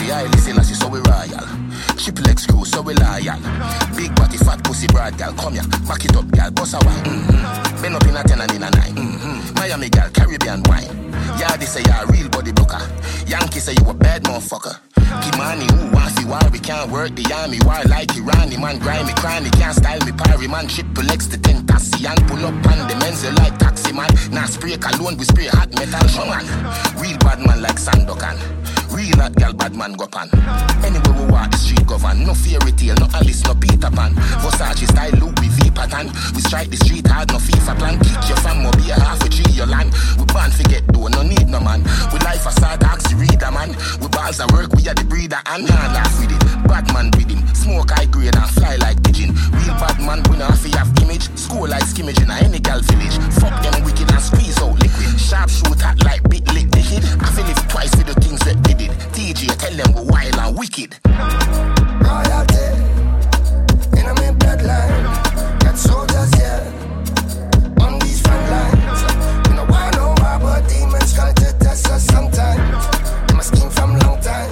pussy, 0.04 0.12
I 0.12 0.24
listen 0.24 0.58
as 0.58 0.68
you 0.68 0.76
saw 0.76 0.88
we 0.88 0.98
royal. 1.00 1.46
Triple 1.96 2.28
X 2.28 2.46
crew, 2.46 2.64
so 2.64 2.82
we 2.82 2.94
loyal. 2.94 3.38
Big 3.96 4.14
body, 4.14 4.38
fat 4.38 4.62
pussy, 4.64 4.86
broad 4.88 5.16
gal, 5.18 5.32
come 5.34 5.54
here, 5.54 5.62
back 5.86 6.04
it 6.04 6.16
up, 6.16 6.30
gal, 6.30 6.50
boss 6.50 6.74
a 6.74 6.78
wine. 6.84 7.04
Mm-hmm. 7.04 7.82
Been 7.82 7.94
up 7.94 8.04
in 8.04 8.16
a 8.16 8.22
ten 8.22 8.40
and 8.40 8.52
in 8.52 8.62
a 8.62 8.70
nine. 8.70 8.94
Mm-hmm. 8.94 9.54
Miami 9.54 9.88
gal, 9.88 10.10
Caribbean 10.10 10.62
wine. 10.66 11.12
Yeah, 11.38 11.56
they 11.56 11.66
say 11.66 11.80
you 11.80 11.92
a 11.92 12.06
real 12.06 12.28
body 12.28 12.52
booker. 12.52 12.80
Yankee 13.26 13.60
say 13.60 13.74
you 13.80 13.88
a 13.88 13.94
bad 13.94 14.24
motherfucker. 14.24 14.78
Give 15.22 15.36
money, 15.38 15.66
who 15.72 15.92
wants 15.92 16.18
it? 16.20 16.26
why 16.26 16.40
we 16.52 16.58
can't 16.58 16.90
work 16.90 17.14
the 17.14 17.24
army? 17.34 17.58
Why 17.64 17.82
like 17.82 18.08
Irani, 18.08 18.58
man, 18.60 18.78
grimy, 18.78 19.12
cranny, 19.14 19.50
can't 19.50 19.76
style 19.76 20.00
me, 20.04 20.12
parry, 20.12 20.48
man, 20.48 20.66
triple 20.66 21.10
X 21.10 21.26
the 21.26 21.38
ten 21.38 21.66
taxi 21.66 22.06
and 22.06 22.20
pull 22.28 22.44
up 22.44 22.54
on 22.66 22.88
the 22.88 22.96
men's 23.00 23.24
like 23.38 23.58
taxi 23.58 23.92
man. 23.92 24.08
Now 24.30 24.42
nah, 24.42 24.46
spray 24.46 24.76
cologne, 24.76 25.16
we 25.16 25.24
spray 25.24 25.46
hot 25.46 25.70
metal, 25.74 26.06
shaman. 26.08 26.44
Real 27.00 27.18
bad 27.18 27.40
man 27.46 27.62
like 27.62 27.76
Sandokan. 27.76 28.36
Real 28.94 29.18
hot 29.18 29.34
gal, 29.34 29.52
bad 29.52 29.74
man 29.74 29.92
go 29.94 30.06
pan. 30.06 30.30
Anyway 30.86 31.12
we 31.18 31.26
walk, 31.26 31.50
the 31.50 31.58
street 31.58 31.86
govern. 31.86 32.22
No 32.22 32.32
fairy 32.32 32.70
tale, 32.78 32.94
no 33.02 33.10
Alice, 33.10 33.42
no 33.42 33.54
Peter 33.58 33.90
Pan. 33.90 34.14
Versace 34.38 34.86
style, 34.86 35.10
Louis 35.18 35.50
V 35.58 35.70
pattern. 35.74 36.14
We 36.30 36.40
strike 36.46 36.70
the 36.70 36.78
street 36.78 37.06
hard, 37.10 37.28
no 37.34 37.42
FIFA 37.42 37.74
plan. 37.74 37.98
Kick 37.98 38.22
your 38.30 38.38
fam, 38.38 38.62
be 38.78 38.90
a 38.90 38.94
half 38.94 39.18
a 39.18 39.28
tree, 39.28 39.50
your 39.50 39.66
land. 39.66 39.90
We 40.14 40.24
ban 40.30 40.54
forget 40.54 40.86
though, 40.94 41.10
no 41.10 41.26
need 41.26 41.50
no 41.50 41.58
man. 41.58 41.82
We 42.14 42.22
life 42.22 42.46
aside, 42.46 42.86
ask 42.86 43.10
you 43.10 43.18
read 43.18 43.42
a 43.42 43.50
man. 43.50 43.74
We 43.98 44.06
balls 44.06 44.38
at 44.38 44.46
work, 44.54 44.70
we 44.78 44.86
are 44.86 44.94
the 44.94 45.04
breeder 45.04 45.42
and 45.50 45.66
nah, 45.66 45.90
laugh 45.90 46.14
with 46.22 46.30
it. 46.30 46.42
Bad 46.70 46.86
man 46.94 47.10
with 47.18 47.26
him, 47.26 47.42
smoke 47.50 47.90
high 47.90 48.06
grade 48.06 48.38
and 48.38 48.50
fly 48.54 48.76
like 48.78 49.02
pigeon. 49.02 49.34
Real 49.58 49.74
bad 49.82 49.98
man, 49.98 50.22
we 50.30 50.38
not 50.38 50.54
have 50.54 50.62
have 50.78 50.90
image. 51.02 51.26
School 51.34 51.66
like 51.66 51.82
skimmage 51.82 52.22
in 52.22 52.30
any 52.30 52.62
gal 52.62 52.78
village. 52.78 53.18
Fuck 53.42 53.58
them 53.58 53.82
wicked 53.82 54.06
and 54.06 54.22
squeeze 54.22 54.58
out 54.62 54.78
liquid. 54.78 55.18
Sharp 55.18 55.50
shoot 55.50 55.82
at 55.82 55.98
like 56.06 56.22
bit 56.30 56.46
lick 56.94 57.02
the 57.02 57.16
kid. 57.16 57.22
I 57.22 57.30
feel 57.32 57.48
if 57.48 57.68
twice 57.68 57.94
for 57.94 58.04
the 58.04 58.14
things 58.20 58.40
that 58.40 58.62
did 58.62 58.80
it. 58.80 58.90
TJ 59.12 59.56
tell 59.58 59.72
them 59.72 59.94
we're 59.94 60.04
wild 60.04 60.36
and 60.38 60.58
wicked. 60.58 60.96
Royalty 62.02 62.66
in 63.98 64.06
a 64.06 64.14
main 64.20 64.34
bloodline. 64.38 65.04
Got 65.60 65.78
soldiers, 65.78 66.30
yeah, 66.38 67.84
on 67.84 67.98
these 68.00 68.20
front 68.22 68.44
lines. 68.50 69.00
We 69.48 69.56
know 69.56 69.66
why 69.66 69.90
no 69.94 70.14
more, 70.20 70.38
but 70.40 70.68
demons 70.68 71.12
come 71.12 71.34
to 71.34 71.52
test 71.58 71.88
us 71.88 72.04
sometimes. 72.04 72.86
Them 73.28 73.38
a 73.38 73.42
scheme 73.42 73.70
from 73.70 73.98
long 73.98 74.20
time. 74.20 74.50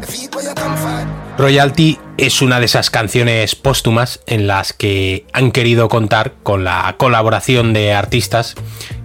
The 0.00 0.06
feet 0.06 0.34
where 0.34 0.44
you 0.44 0.54
come 0.54 0.76
find. 0.76 1.38
Royalty 1.38 1.98
es 2.18 2.42
una 2.42 2.58
de 2.58 2.66
esas 2.66 2.90
canciones 2.90 3.54
póstumas 3.54 4.20
en 4.26 4.48
las 4.48 4.72
que 4.72 5.24
han 5.32 5.52
querido 5.52 5.88
contar 5.88 6.34
con 6.42 6.64
la 6.64 6.96
colaboración 6.98 7.72
de 7.72 7.92
artistas 7.92 8.56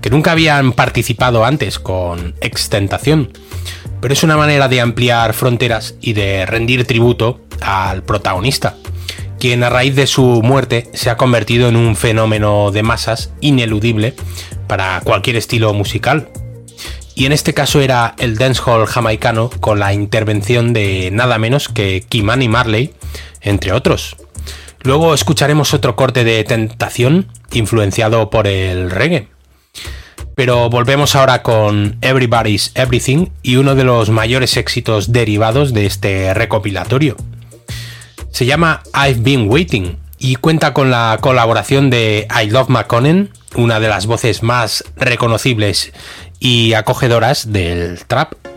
que 0.01 0.09
nunca 0.09 0.31
habían 0.31 0.73
participado 0.73 1.45
antes 1.45 1.77
con 1.77 2.33
Extentación, 2.41 3.31
pero 4.01 4.15
es 4.15 4.23
una 4.23 4.35
manera 4.35 4.67
de 4.67 4.81
ampliar 4.81 5.33
fronteras 5.33 5.93
y 6.01 6.13
de 6.13 6.47
rendir 6.47 6.85
tributo 6.87 7.39
al 7.61 8.03
protagonista, 8.03 8.77
quien 9.39 9.63
a 9.63 9.69
raíz 9.69 9.95
de 9.95 10.07
su 10.07 10.41
muerte 10.41 10.89
se 10.93 11.11
ha 11.11 11.17
convertido 11.17 11.69
en 11.69 11.75
un 11.75 11.95
fenómeno 11.95 12.71
de 12.71 12.81
masas 12.81 13.31
ineludible 13.41 14.15
para 14.67 15.01
cualquier 15.01 15.35
estilo 15.35 15.71
musical. 15.73 16.29
Y 17.15 17.27
en 17.27 17.31
este 17.31 17.53
caso 17.53 17.79
era 17.79 18.15
el 18.17 18.37
dancehall 18.37 18.87
jamaicano 18.87 19.51
con 19.59 19.77
la 19.77 19.93
intervención 19.93 20.73
de 20.73 21.11
nada 21.11 21.37
menos 21.37 21.69
que 21.69 22.03
Kimani 22.09 22.49
Marley, 22.49 22.91
entre 23.41 23.71
otros. 23.71 24.15
Luego 24.81 25.13
escucharemos 25.13 25.73
otro 25.73 25.95
corte 25.95 26.23
de 26.23 26.43
Tentación 26.43 27.27
influenciado 27.51 28.29
por 28.29 28.47
el 28.47 28.91
reggae. 28.91 29.27
Pero 30.35 30.69
volvemos 30.69 31.15
ahora 31.15 31.43
con 31.43 31.97
Everybody's 32.01 32.71
Everything 32.75 33.27
y 33.43 33.57
uno 33.57 33.75
de 33.75 33.83
los 33.83 34.09
mayores 34.09 34.57
éxitos 34.57 35.11
derivados 35.11 35.73
de 35.73 35.85
este 35.85 36.33
recopilatorio. 36.33 37.15
Se 38.31 38.45
llama 38.45 38.81
I've 38.93 39.21
Been 39.21 39.49
Waiting 39.49 39.97
y 40.17 40.35
cuenta 40.35 40.73
con 40.73 40.89
la 40.89 41.17
colaboración 41.21 41.89
de 41.89 42.27
I 42.29 42.49
Love 42.49 42.69
McConnen, 42.69 43.29
una 43.55 43.79
de 43.79 43.89
las 43.89 44.07
voces 44.07 44.41
más 44.41 44.83
reconocibles 44.95 45.93
y 46.39 46.73
acogedoras 46.73 47.53
del 47.53 48.03
trap. 48.05 48.52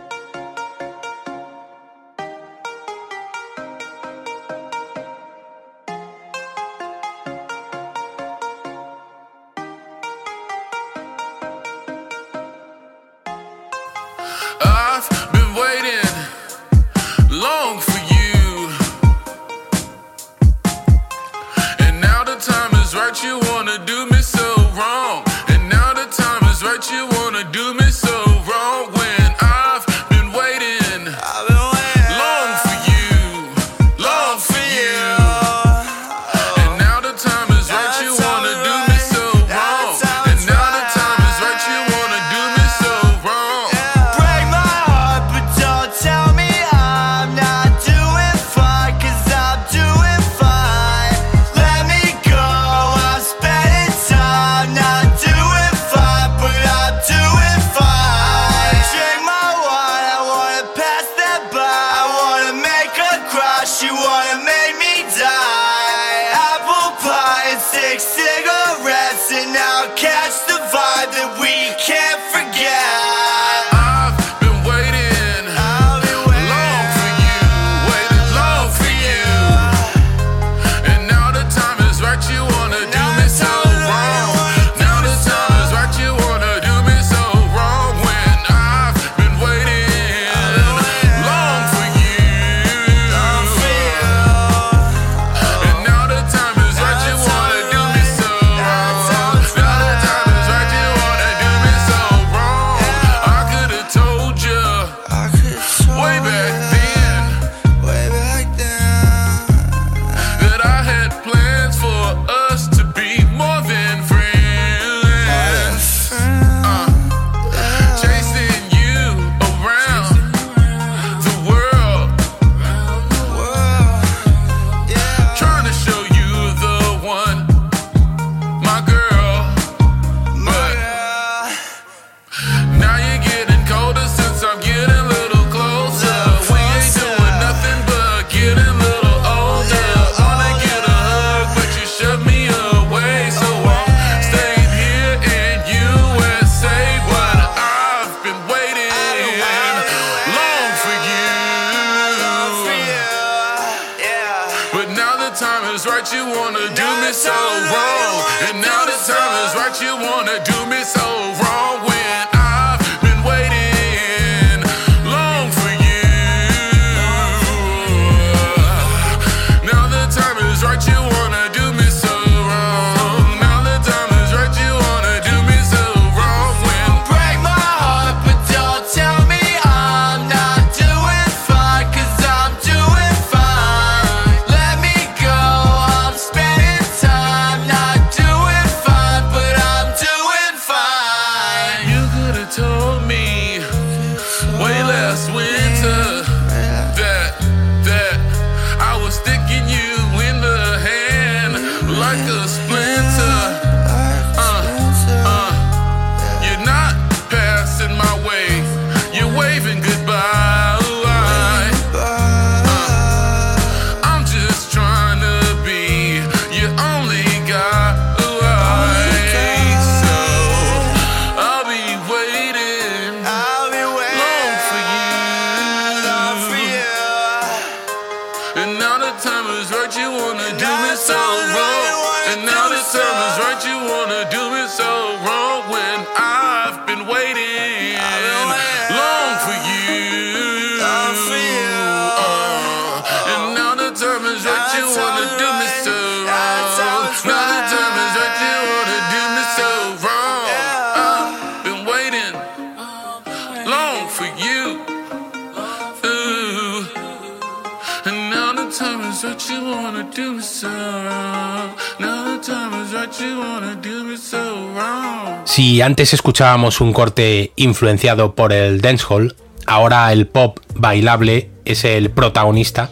Si 265.56 265.80
antes 265.80 266.12
escuchábamos 266.12 266.82
un 266.82 266.92
corte 266.92 267.50
influenciado 267.56 268.34
por 268.34 268.52
el 268.52 268.82
dancehall, 268.82 269.36
ahora 269.64 270.12
el 270.12 270.26
pop 270.26 270.58
bailable 270.74 271.48
es 271.64 271.86
el 271.86 272.10
protagonista 272.10 272.90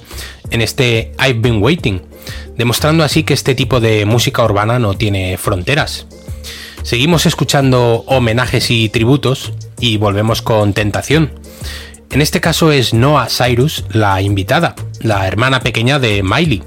en 0.49 0.63
este 0.63 1.13
I've 1.19 1.41
Been 1.41 1.63
Waiting, 1.63 2.01
demostrando 2.57 3.05
así 3.05 3.23
que 3.23 3.35
este 3.35 3.55
tipo 3.55 3.81
de 3.81 4.07
música 4.07 4.43
urbana 4.43 4.79
no 4.79 4.95
tiene 4.95 5.37
fronteras. 5.37 6.07
Seguimos 6.83 7.27
escuchando 7.27 8.03
homenajes 8.07 8.71
y 8.71 8.89
tributos 8.89 9.53
y 9.79 9.99
volvemos 9.99 10.41
con 10.41 10.73
Tentación. 10.73 11.39
En 12.13 12.23
este 12.23 12.41
caso 12.41 12.73
es 12.73 12.95
Noah 12.95 13.29
Cyrus 13.29 13.85
la 13.91 14.23
invitada, 14.23 14.75
la 15.01 15.29
hermana 15.29 15.61
pequeña 15.61 15.99
de 15.99 16.23
Miley. 16.23 16.63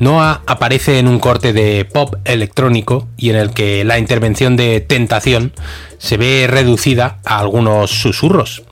Noah 0.00 0.40
aparece 0.46 0.98
en 0.98 1.06
un 1.06 1.18
corte 1.18 1.52
de 1.52 1.84
pop 1.84 2.16
electrónico 2.24 3.06
y 3.18 3.28
en 3.28 3.36
el 3.36 3.50
que 3.50 3.84
la 3.84 3.98
intervención 3.98 4.56
de 4.56 4.80
Tentación 4.80 5.52
se 5.98 6.16
ve 6.16 6.46
reducida 6.48 7.18
a 7.24 7.38
algunos 7.38 7.90
susurros. 7.90 8.62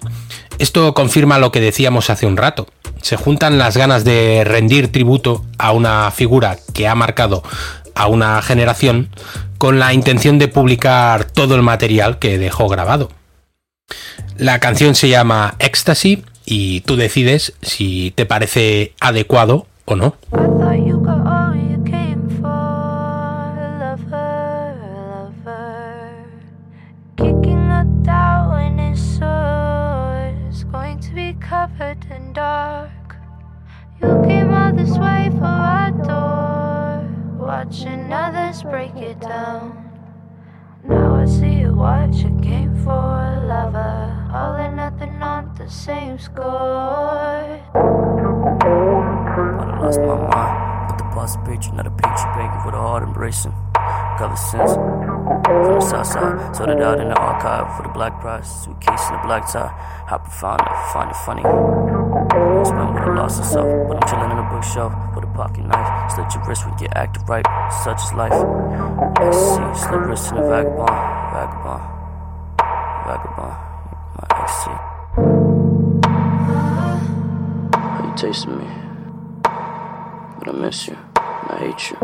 Esto 0.58 0.94
confirma 0.94 1.38
lo 1.38 1.52
que 1.52 1.60
decíamos 1.60 2.08
hace 2.08 2.26
un 2.26 2.38
rato. 2.38 2.66
Se 3.02 3.16
juntan 3.16 3.58
las 3.58 3.76
ganas 3.76 4.04
de 4.04 4.42
rendir 4.44 4.90
tributo 4.90 5.44
a 5.58 5.72
una 5.72 6.10
figura 6.10 6.56
que 6.72 6.88
ha 6.88 6.94
marcado 6.94 7.42
a 7.94 8.06
una 8.06 8.40
generación 8.40 9.10
con 9.58 9.78
la 9.78 9.92
intención 9.92 10.38
de 10.38 10.48
publicar 10.48 11.24
todo 11.24 11.54
el 11.54 11.62
material 11.62 12.18
que 12.18 12.38
dejó 12.38 12.68
grabado. 12.68 13.10
La 14.38 14.60
canción 14.60 14.94
se 14.94 15.10
llama 15.10 15.56
Ecstasy 15.58 16.24
y 16.46 16.80
tú 16.82 16.96
decides 16.96 17.52
si 17.60 18.12
te 18.12 18.24
parece 18.24 18.94
adecuado 18.98 19.66
o 19.84 19.94
no. 19.94 20.16
Watching 37.68 38.10
others 38.10 38.62
break 38.62 38.96
it 38.96 39.20
down. 39.20 39.84
Now 40.84 41.16
I 41.16 41.26
see 41.26 41.66
what 41.66 42.14
you 42.14 42.30
came 42.42 42.74
for, 42.82 42.92
a 42.92 43.44
lover. 43.46 44.30
All 44.32 44.56
or 44.56 44.72
nothing 44.74 45.22
on 45.22 45.54
the 45.58 45.68
same 45.68 46.18
score. 46.18 46.44
I 46.44 47.60
lost 49.82 50.00
my 50.00 50.16
mind, 50.16 50.88
but 50.88 50.96
the 50.96 51.04
boss 51.14 51.36
picture, 51.44 51.72
not 51.72 51.86
a 51.86 51.90
picture, 51.90 52.32
begging 52.34 52.60
for 52.64 52.70
the 52.72 52.78
heart 52.78 53.02
embracing 53.02 53.52
color 54.16 54.36
sense. 54.36 54.72
From 54.72 55.74
the 55.74 55.80
south 55.80 56.06
side, 56.06 56.56
sorted 56.56 56.80
out 56.80 57.00
in 57.00 57.08
the 57.08 57.14
archive 57.14 57.76
for 57.76 57.82
the 57.82 57.90
black 57.90 58.18
prize. 58.20 58.48
Suitcase 58.64 59.04
and 59.08 59.20
a 59.20 59.22
black 59.26 59.44
tie. 59.50 59.68
How 60.08 60.18
profound, 60.18 60.62
I 60.62 60.90
find 60.92 61.10
it 61.10 61.16
funny. 61.28 61.42
Spent 62.64 62.94
with 62.94 63.04
a 63.04 63.12
loss 63.12 63.38
of 63.38 63.44
self, 63.44 63.68
but 63.88 63.96
I'm 64.02 64.08
chilling 64.08 64.30
in 64.32 64.38
a 64.38 64.48
bookshelf 64.50 64.92
a 65.17 65.17
pocket 65.38 65.64
knife. 65.66 66.10
Slit 66.10 66.34
your 66.34 66.44
wrist 66.48 66.66
when 66.66 66.76
you 66.80 66.88
acting 66.96 67.24
right, 67.26 67.46
such 67.84 68.02
is 68.02 68.12
life. 68.12 68.34
Ecstasy, 69.22 69.86
slit 69.86 70.00
wrist 70.00 70.32
in 70.32 70.38
a 70.38 70.42
vagabond, 70.42 70.90
vagabond, 71.32 71.84
vagabond. 73.06 73.54
My 74.16 74.24
ecstasy. 74.42 74.76
How 77.72 78.02
you 78.04 78.14
tasting 78.16 78.58
me? 78.58 78.66
But 80.40 80.48
I 80.48 80.52
miss 80.58 80.88
you, 80.88 80.96
and 80.96 81.50
I 81.52 81.56
hate 81.66 81.90
you 81.90 81.96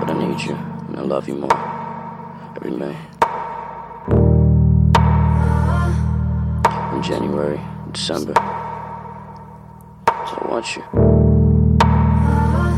But 0.00 0.10
I 0.10 0.14
need 0.18 0.40
you, 0.42 0.56
and 0.88 0.96
I 0.96 1.02
love 1.02 1.28
you 1.28 1.36
more 1.36 1.60
every 2.56 2.72
May. 2.72 2.96
In 6.96 7.02
January, 7.04 7.60
December. 7.92 8.57
So 10.48 10.54
I 10.54 10.54
want 10.54 10.76
you. 10.76 10.82
Uh-huh. 11.82 12.72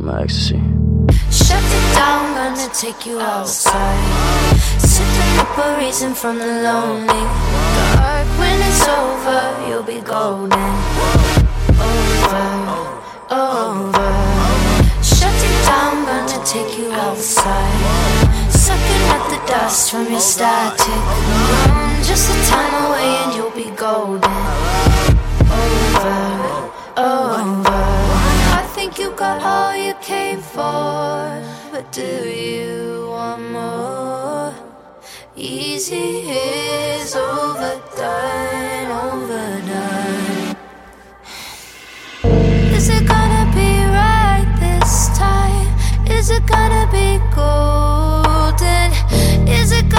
my 0.00 0.22
ecstasy. 0.22 0.60
Shut 1.30 1.62
it 1.62 1.94
down, 1.94 2.34
gonna 2.34 2.68
take 2.74 3.06
you 3.06 3.18
oh. 3.18 3.42
outside. 3.42 4.58
Sipping 4.80 5.38
up 5.38 5.58
a 5.58 5.78
reason 5.78 6.14
from 6.14 6.38
the 6.38 6.46
lonely. 6.46 7.22
Dark 7.94 8.26
when 8.40 8.58
it's 8.68 8.88
over, 8.88 9.68
you'll 9.68 9.84
be 9.84 10.00
golden. 10.00 10.52
Over 11.78 12.48
over. 13.30 14.10
Shut 15.02 15.38
it 15.48 15.56
down, 15.66 16.04
gonna 16.04 16.44
take 16.44 16.78
you 16.78 16.90
outside. 16.90 18.50
Sucking 18.50 19.04
at 19.14 19.24
the 19.30 19.38
dust 19.46 19.90
from 19.92 20.10
your 20.10 20.20
static. 20.20 21.77
Just 22.08 22.30
a 22.30 22.50
time 22.50 22.74
away 22.86 23.04
and 23.22 23.34
you'll 23.34 23.50
be 23.50 23.68
golden. 23.76 24.24
Over, 25.60 26.72
over. 26.96 27.82
I 28.60 28.64
think 28.74 28.98
you 28.98 29.10
got 29.10 29.42
all 29.42 29.76
you 29.76 29.92
came 30.00 30.40
for, 30.40 31.44
but 31.70 31.92
do 31.92 32.30
you 32.30 33.08
want 33.10 33.50
more? 33.52 34.54
Easy 35.36 36.24
is 36.30 37.14
overdone, 37.14 38.90
overdone. 39.04 40.56
Is 42.74 42.88
it 42.88 43.06
gonna 43.06 43.44
be 43.54 43.84
right 44.00 44.48
this 44.58 45.08
time? 45.18 45.68
Is 46.10 46.30
it 46.30 46.46
gonna 46.46 46.88
be 46.90 47.20
golden? 47.36 48.92
Is 49.46 49.72
it 49.72 49.90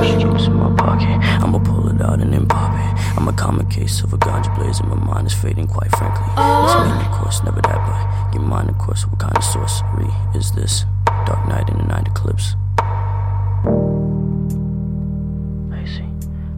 this? 0.00 0.22
Juice 0.22 0.46
in 0.46 0.54
my 0.54 0.74
pocket, 0.76 1.18
I'ma 1.42 1.58
pull 1.58 1.88
it 1.88 2.00
out 2.02 2.20
and 2.20 2.32
then 2.32 2.46
pop 2.46 2.72
it. 2.74 3.16
I'm 3.16 3.28
a 3.28 3.32
common 3.32 3.66
case 3.68 4.02
of 4.02 4.12
a 4.12 4.18
ganja 4.18 4.54
blaze, 4.56 4.78
and 4.80 4.88
my 4.90 4.96
mind 4.96 5.26
is 5.26 5.34
fading, 5.34 5.66
quite 5.66 5.90
frankly. 5.96 6.26
It's 6.28 6.36
uh. 6.38 6.84
me, 6.84 7.06
of 7.06 7.12
course, 7.12 7.42
never 7.44 7.60
that, 7.62 7.80
but 7.86 8.34
your 8.34 8.42
mind, 8.42 8.68
of 8.68 8.78
course. 8.78 9.06
What 9.06 9.18
kind 9.18 9.36
of 9.36 9.42
sorcery 9.44 10.10
is 10.34 10.52
this? 10.52 10.84
Dark 11.24 11.48
night 11.48 11.68
in 11.70 11.78
the 11.78 11.84
night 11.84 12.06
eclipse. 12.06 12.54
Lazy, 15.70 16.04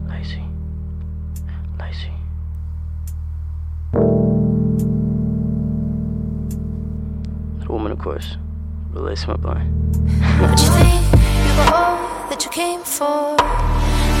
lazy, 0.09 0.43
lazy. 1.79 2.13
That 7.59 7.69
woman, 7.69 7.91
of 7.93 7.99
course. 7.99 8.37
Release 8.99 9.27
my 9.27 9.37
body. 9.37 9.61
What 10.41 10.59
you 10.59 10.69
think 10.75 11.03
you 11.45 11.51
got 11.55 11.73
all 11.73 12.29
that 12.29 12.43
you 12.43 12.51
came 12.51 12.81
for? 12.81 13.37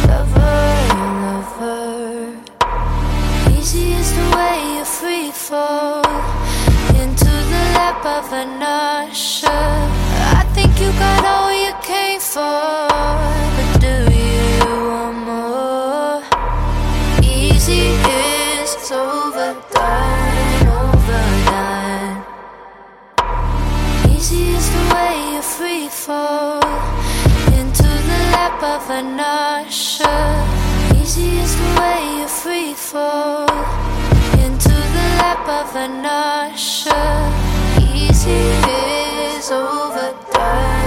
Lover, 0.07 0.69
lover. 1.25 2.39
Easy 3.59 3.91
is 3.91 4.09
the 4.15 4.25
way 4.37 4.77
you 4.77 4.85
free 4.85 5.31
fall 5.31 5.99
into 6.95 7.25
the 7.51 7.63
lap 7.75 8.05
of 8.05 8.31
an 8.31 8.63
usher. 8.63 9.49
I 10.41 10.45
think 10.53 10.71
you 10.79 10.91
got 10.93 11.25
all 11.25 11.51
you 11.51 11.73
came 11.83 12.21
for, 12.21 12.87
but 13.55 13.81
do 13.83 13.95
you 14.15 14.88
free 25.59 25.89
fall 25.89 26.63
into 27.59 27.83
the 27.83 28.19
lap 28.31 28.63
of 28.63 28.89
an 28.89 29.19
usher. 29.19 30.23
Easy 30.95 31.37
is 31.43 31.53
the 31.53 31.69
way 31.77 31.99
you 32.17 32.27
free 32.29 32.73
fall 32.73 33.43
into 34.45 34.75
the 34.95 35.05
lap 35.19 35.45
of 35.59 35.75
usher. 36.05 37.11
Easy 37.93 38.39
is 39.35 39.51
overdone. 39.51 40.78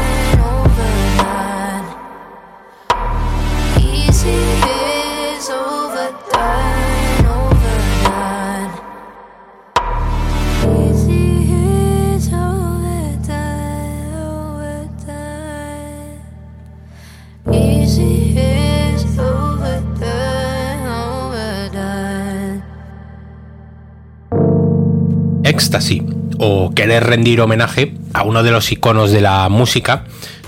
Ecstasy, 25.73 26.03
o 26.39 26.73
querer 26.75 27.05
rendir 27.05 27.41
homenaje 27.41 27.95
a 28.13 28.25
uno 28.25 28.43
de 28.43 28.51
los 28.51 28.71
iconos 28.71 29.11
de 29.11 29.23
la 29.23 29.49
música 29.49 30.05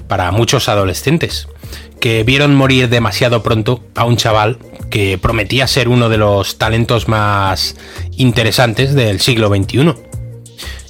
para 0.07 0.31
muchos 0.33 0.69
adolescentes, 0.69 1.49
que 1.99 2.25
vieron 2.25 2.55
morir 2.55 2.91
demasiado 2.91 3.43
pronto 3.43 3.83
a 3.95 4.05
un 4.05 4.19
chaval 4.19 4.59
que 4.91 5.17
prometía 5.17 5.67
ser 5.67 5.89
uno 5.89 6.11
de 6.11 6.19
los 6.19 6.59
talentos 6.59 7.09
más 7.09 7.75
interesantes 8.17 8.95
del 8.95 9.19
siglo 9.19 9.49
XXI. 9.49 9.95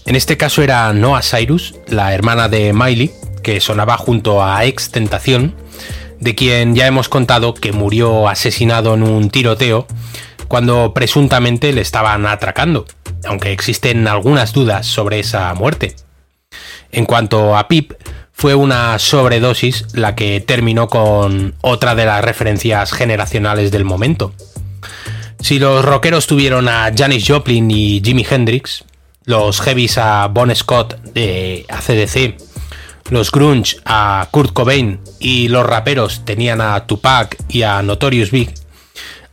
En 0.05 0.16
este 0.16 0.37
caso 0.37 0.62
era 0.62 0.93
Noah 0.93 1.22
Cyrus, 1.22 1.76
la 1.87 2.12
hermana 2.12 2.49
de 2.49 2.72
Miley, 2.72 3.12
que 3.45 3.61
sonaba 3.61 3.97
junto 3.99 4.43
a 4.43 4.64
Ex 4.64 4.91
Tentación, 4.91 5.55
de 6.18 6.35
quien 6.35 6.74
ya 6.74 6.89
hemos 6.89 7.09
contado 7.09 7.55
que 7.55 7.70
murió 7.70 8.28
asesinado 8.28 8.95
en 8.95 9.05
un 9.05 9.30
tiroteo 9.30 9.87
cuando 10.49 10.93
presuntamente 10.93 11.72
le 11.72 11.82
estaban 11.82 12.26
atracando, 12.26 12.85
aunque 13.27 13.53
existen 13.53 14.07
algunas 14.09 14.53
dudas 14.53 14.87
sobre 14.87 15.20
esa 15.20 15.53
muerte. 15.55 15.97
En 16.93 17.07
cuanto 17.07 17.57
a 17.57 17.68
Pip, 17.68 17.93
fue 18.33 18.55
una 18.55 18.99
sobredosis 18.99 19.87
la 19.95 20.14
que 20.14 20.41
terminó 20.41 20.89
con 20.89 21.55
otra 21.61 21.95
de 21.95 22.05
las 22.05 22.25
referencias 22.25 22.93
generacionales 22.93 23.70
del 23.70 23.85
momento. 23.85 24.33
Si 25.41 25.59
los 25.59 25.85
rockeros 25.85 26.27
tuvieron 26.27 26.68
a 26.68 26.91
Janis 26.97 27.27
Joplin 27.27 27.70
y 27.70 28.01
Jimi 28.05 28.27
Hendrix, 28.29 28.85
los 29.25 29.61
heavies 29.61 29.99
a 29.99 30.27
Bon 30.29 30.55
Scott 30.55 31.01
de 31.03 31.64
ACDC, 31.68 32.37
los 33.11 33.31
grunge 33.31 33.77
a 33.85 34.29
Kurt 34.31 34.53
Cobain 34.53 35.01
y 35.20 35.49
los 35.49 35.66
raperos 35.66 36.25
tenían 36.25 36.61
a 36.61 36.87
Tupac 36.87 37.37
y 37.49 37.62
a 37.62 37.83
Notorious 37.83 38.31
Big, 38.31 38.53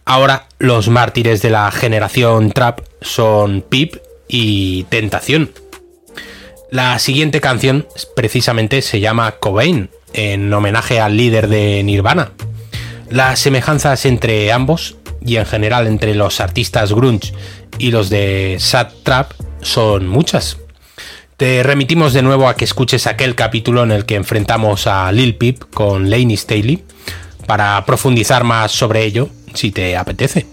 ahora 0.06 0.48
los 0.60 0.90
mártires 0.90 1.42
de 1.42 1.50
la 1.50 1.72
generación 1.72 2.52
trap 2.52 2.82
son 3.02 3.62
Pip 3.62 3.98
y 4.28 4.84
Tentación. 4.84 5.52
La 6.70 6.98
siguiente 7.00 7.42
canción 7.42 7.86
precisamente 8.16 8.82
se 8.82 9.00
llama 9.00 9.34
Cobain, 9.34 9.90
en 10.14 10.54
homenaje 10.54 11.00
al 11.00 11.18
líder 11.18 11.48
de 11.48 11.84
Nirvana. 11.84 12.32
Las 13.10 13.40
semejanzas 13.40 14.06
entre 14.06 14.52
ambos 14.52 14.96
y 15.26 15.36
en 15.36 15.46
general 15.46 15.88
entre 15.88 16.16
los 16.16 16.40
artistas 16.40 16.94
grunge 16.94 17.34
y 17.78 17.92
los 17.92 18.10
de 18.10 18.58
Sad 18.60 18.88
Trap 19.04 19.34
son 19.62 20.08
muchas. 20.08 20.58
Te 21.38 21.64
remitimos 21.64 22.14
de 22.14 22.22
nuevo 22.22 22.48
a 22.48 22.56
que 22.56 22.66
escuches 22.66 23.08
aquel 23.08 23.36
capítulo 23.36 23.84
en 23.84 23.92
el 23.92 24.06
que 24.06 24.16
enfrentamos 24.16 24.88
a 24.88 25.12
Lil 25.12 25.36
Peep 25.36 25.72
con 25.74 26.10
Laney 26.10 26.38
Staley 26.38 26.84
para 27.48 27.84
profundizar 27.86 28.44
más 28.44 28.72
sobre 28.72 29.04
ello 29.04 29.30
si 29.54 29.72
te 29.72 29.98
apetece. 29.98 30.46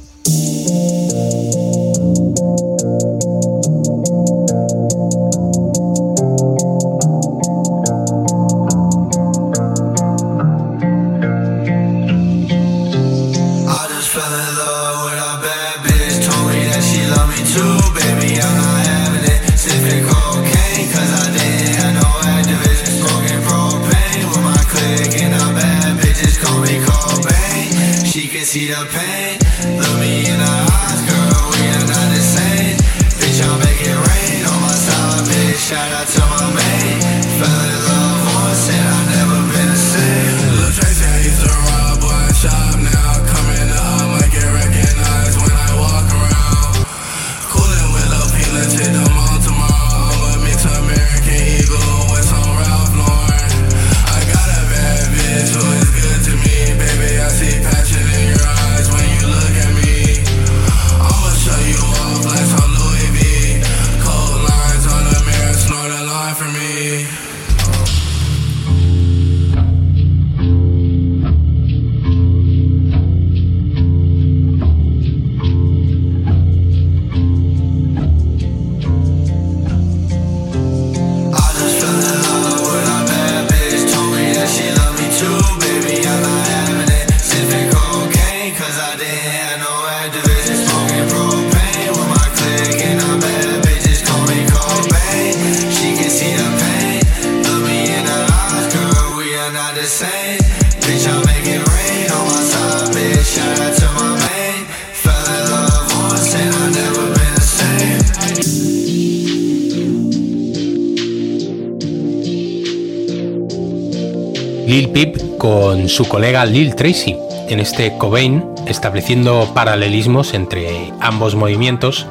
Lil 114.68 114.90
Peep 114.90 115.38
con 115.38 115.88
su 115.88 116.06
colega 116.06 116.44
Lil 116.44 116.74
Tracy 116.74 117.16
en 117.48 117.58
este 117.58 117.96
Cobain, 117.96 118.44
estableciendo 118.66 119.50
paralelismos 119.54 120.34
entre 120.34 120.92
ambos 121.00 121.34
movimientos 121.34 122.06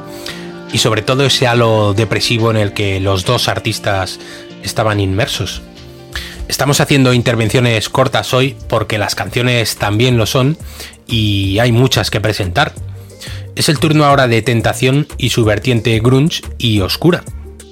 y 0.72 0.78
sobre 0.78 1.02
todo 1.02 1.24
ese 1.24 1.46
halo 1.46 1.94
depresivo 1.94 2.50
en 2.50 2.56
el 2.56 2.72
que 2.72 2.98
los 2.98 3.24
dos 3.24 3.46
artistas 3.46 4.18
estaban 4.64 4.98
inmersos. 4.98 5.62
Estamos 6.48 6.80
haciendo 6.80 7.12
intervenciones 7.14 7.88
cortas 7.88 8.34
hoy 8.34 8.56
porque 8.68 8.98
las 8.98 9.14
canciones 9.14 9.76
también 9.76 10.16
lo 10.16 10.26
son 10.26 10.58
y 11.06 11.60
hay 11.60 11.70
muchas 11.70 12.10
que 12.10 12.20
presentar. 12.20 12.72
Es 13.54 13.68
el 13.68 13.78
turno 13.78 14.04
ahora 14.04 14.26
de 14.26 14.42
Tentación 14.42 15.06
y 15.16 15.28
su 15.28 15.44
vertiente 15.44 16.00
grunge 16.00 16.42
y 16.58 16.80
oscura. 16.80 17.22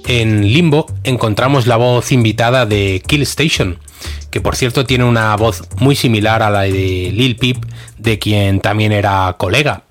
En 0.06 0.46
Limbo 0.52 0.86
encontramos 1.02 1.66
la 1.66 1.74
voz 1.74 2.12
invitada 2.12 2.66
de 2.66 3.02
Kill 3.04 3.22
Station, 3.22 3.80
que 4.30 4.40
por 4.40 4.56
cierto 4.56 4.84
tiene 4.84 5.04
una 5.04 5.34
voz 5.36 5.62
muy 5.78 5.96
similar 5.96 6.42
a 6.42 6.50
la 6.50 6.62
de 6.62 7.10
Lil 7.12 7.36
Peep, 7.36 7.64
de 7.98 8.18
quien 8.18 8.60
también 8.60 8.92
era 8.92 9.34
colega. 9.38 9.84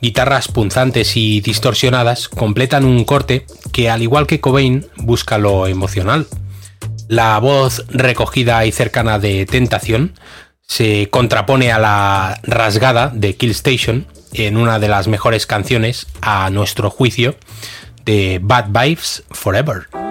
Guitarras 0.00 0.48
punzantes 0.48 1.16
y 1.16 1.40
distorsionadas 1.40 2.28
completan 2.28 2.84
un 2.84 3.04
corte 3.04 3.46
que, 3.72 3.90
al 3.90 4.02
igual 4.02 4.26
que 4.26 4.40
Cobain, 4.40 4.86
busca 4.96 5.38
lo 5.38 5.66
emocional. 5.66 6.26
La 7.08 7.38
voz 7.38 7.84
recogida 7.88 8.64
y 8.64 8.72
cercana 8.72 9.18
de 9.18 9.44
Tentación 9.44 10.14
se 10.62 11.08
contrapone 11.10 11.72
a 11.72 11.78
la 11.78 12.40
rasgada 12.44 13.10
de 13.12 13.36
Kill 13.36 13.50
Station 13.50 14.06
en 14.32 14.56
una 14.56 14.78
de 14.78 14.88
las 14.88 15.08
mejores 15.08 15.46
canciones, 15.46 16.06
a 16.22 16.48
nuestro 16.50 16.88
juicio, 16.88 17.36
de 18.04 18.38
Bad 18.40 18.68
Vibes 18.68 19.24
Forever. 19.30 20.09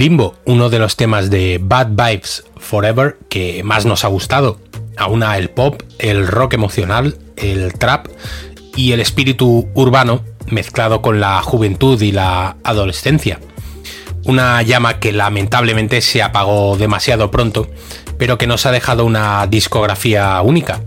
Limbo, 0.00 0.34
uno 0.46 0.70
de 0.70 0.78
los 0.78 0.96
temas 0.96 1.28
de 1.28 1.60
Bad 1.60 1.88
Vibes 1.88 2.44
Forever 2.56 3.18
que 3.28 3.62
más 3.64 3.84
nos 3.84 4.02
ha 4.02 4.08
gustado. 4.08 4.58
Aúna 4.96 5.36
el 5.36 5.50
pop, 5.50 5.82
el 5.98 6.26
rock 6.26 6.54
emocional, 6.54 7.18
el 7.36 7.74
trap 7.74 8.06
y 8.74 8.92
el 8.92 9.00
espíritu 9.00 9.68
urbano 9.74 10.24
mezclado 10.46 11.02
con 11.02 11.20
la 11.20 11.42
juventud 11.42 12.00
y 12.00 12.12
la 12.12 12.56
adolescencia. 12.64 13.40
Una 14.24 14.62
llama 14.62 15.00
que 15.00 15.12
lamentablemente 15.12 16.00
se 16.00 16.22
apagó 16.22 16.78
demasiado 16.78 17.30
pronto, 17.30 17.68
pero 18.16 18.38
que 18.38 18.46
nos 18.46 18.64
ha 18.64 18.72
dejado 18.72 19.04
una 19.04 19.46
discografía 19.48 20.40
única. 20.40 20.80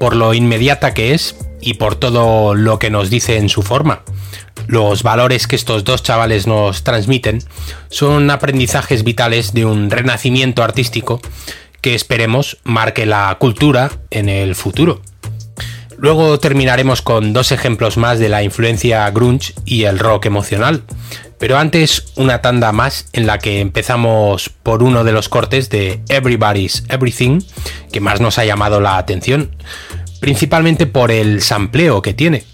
Por 0.00 0.16
lo 0.16 0.34
inmediata 0.34 0.92
que 0.92 1.14
es, 1.14 1.36
y 1.60 1.74
por 1.74 1.96
todo 1.96 2.54
lo 2.54 2.78
que 2.78 2.90
nos 2.90 3.10
dice 3.10 3.36
en 3.36 3.48
su 3.48 3.62
forma. 3.62 4.02
Los 4.66 5.02
valores 5.02 5.46
que 5.46 5.56
estos 5.56 5.84
dos 5.84 6.02
chavales 6.02 6.46
nos 6.46 6.84
transmiten 6.84 7.42
son 7.88 8.30
aprendizajes 8.30 9.04
vitales 9.04 9.52
de 9.52 9.64
un 9.64 9.90
renacimiento 9.90 10.62
artístico 10.62 11.20
que 11.80 11.94
esperemos 11.94 12.58
marque 12.62 13.06
la 13.06 13.36
cultura 13.40 13.90
en 14.10 14.28
el 14.28 14.54
futuro. 14.54 15.00
Luego 15.96 16.38
terminaremos 16.40 17.02
con 17.02 17.34
dos 17.34 17.52
ejemplos 17.52 17.98
más 17.98 18.18
de 18.18 18.30
la 18.30 18.42
influencia 18.42 19.10
grunge 19.10 19.52
y 19.66 19.84
el 19.84 19.98
rock 19.98 20.26
emocional, 20.26 20.82
pero 21.38 21.58
antes 21.58 22.12
una 22.16 22.40
tanda 22.40 22.72
más 22.72 23.08
en 23.12 23.26
la 23.26 23.38
que 23.38 23.60
empezamos 23.60 24.48
por 24.48 24.82
uno 24.82 25.04
de 25.04 25.12
los 25.12 25.28
cortes 25.28 25.68
de 25.68 26.00
Everybody's 26.08 26.84
Everything 26.88 27.40
que 27.92 28.00
más 28.00 28.20
nos 28.20 28.38
ha 28.38 28.46
llamado 28.46 28.80
la 28.80 28.96
atención 28.96 29.54
principalmente 30.20 30.86
por 30.86 31.10
el 31.10 31.42
sampleo 31.42 32.02
que 32.02 32.14
tiene. 32.14 32.44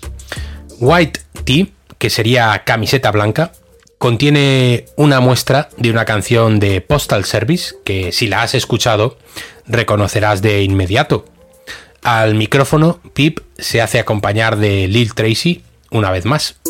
White 0.79 1.21
Tea, 1.45 1.67
que 1.99 2.11
sería 2.11 2.63
camiseta 2.65 3.11
blanca, 3.11 3.53
contiene 3.99 4.87
una 4.97 5.21
muestra 5.21 5.69
de 5.77 5.91
una 5.91 6.05
canción 6.05 6.61
de 6.61 6.81
Postal 6.81 7.25
Service 7.25 7.75
que 7.85 8.13
si 8.13 8.27
la 8.29 8.43
has 8.43 8.55
escuchado 8.55 9.19
reconocerás 9.67 10.43
de 10.43 10.63
inmediato. 10.63 11.25
Al 12.03 12.35
micrófono, 12.35 13.01
Pip 13.15 13.41
se 13.59 13.81
hace 13.81 13.99
acompañar 13.99 14.59
de 14.59 14.87
Lil 14.87 15.15
Tracy 15.15 15.63
una 15.91 16.11
vez 16.11 16.25
más. 16.25 16.61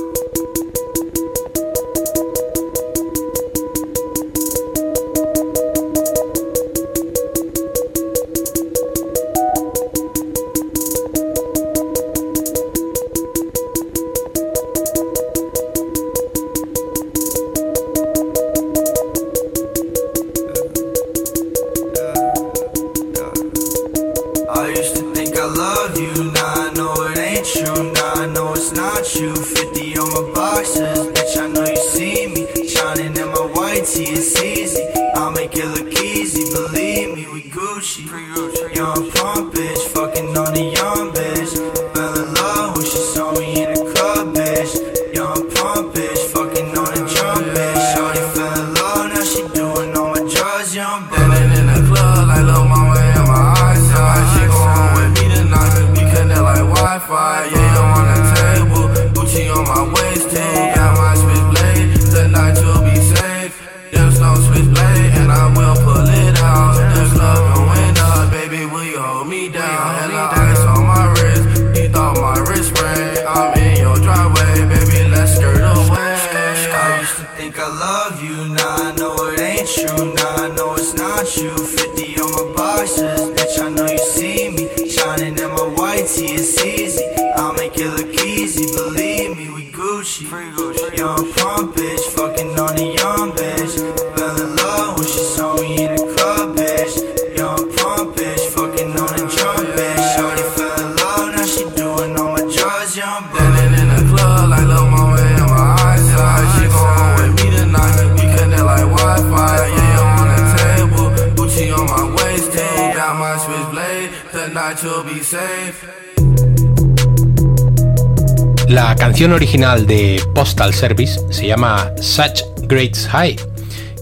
Canción 119.16 119.32
original 119.32 119.86
de 119.86 120.22
Postal 120.34 120.74
Service 120.74 121.18
se 121.30 121.46
llama 121.46 121.90
Such 122.02 122.42
Greats 122.64 123.08
High, 123.08 123.36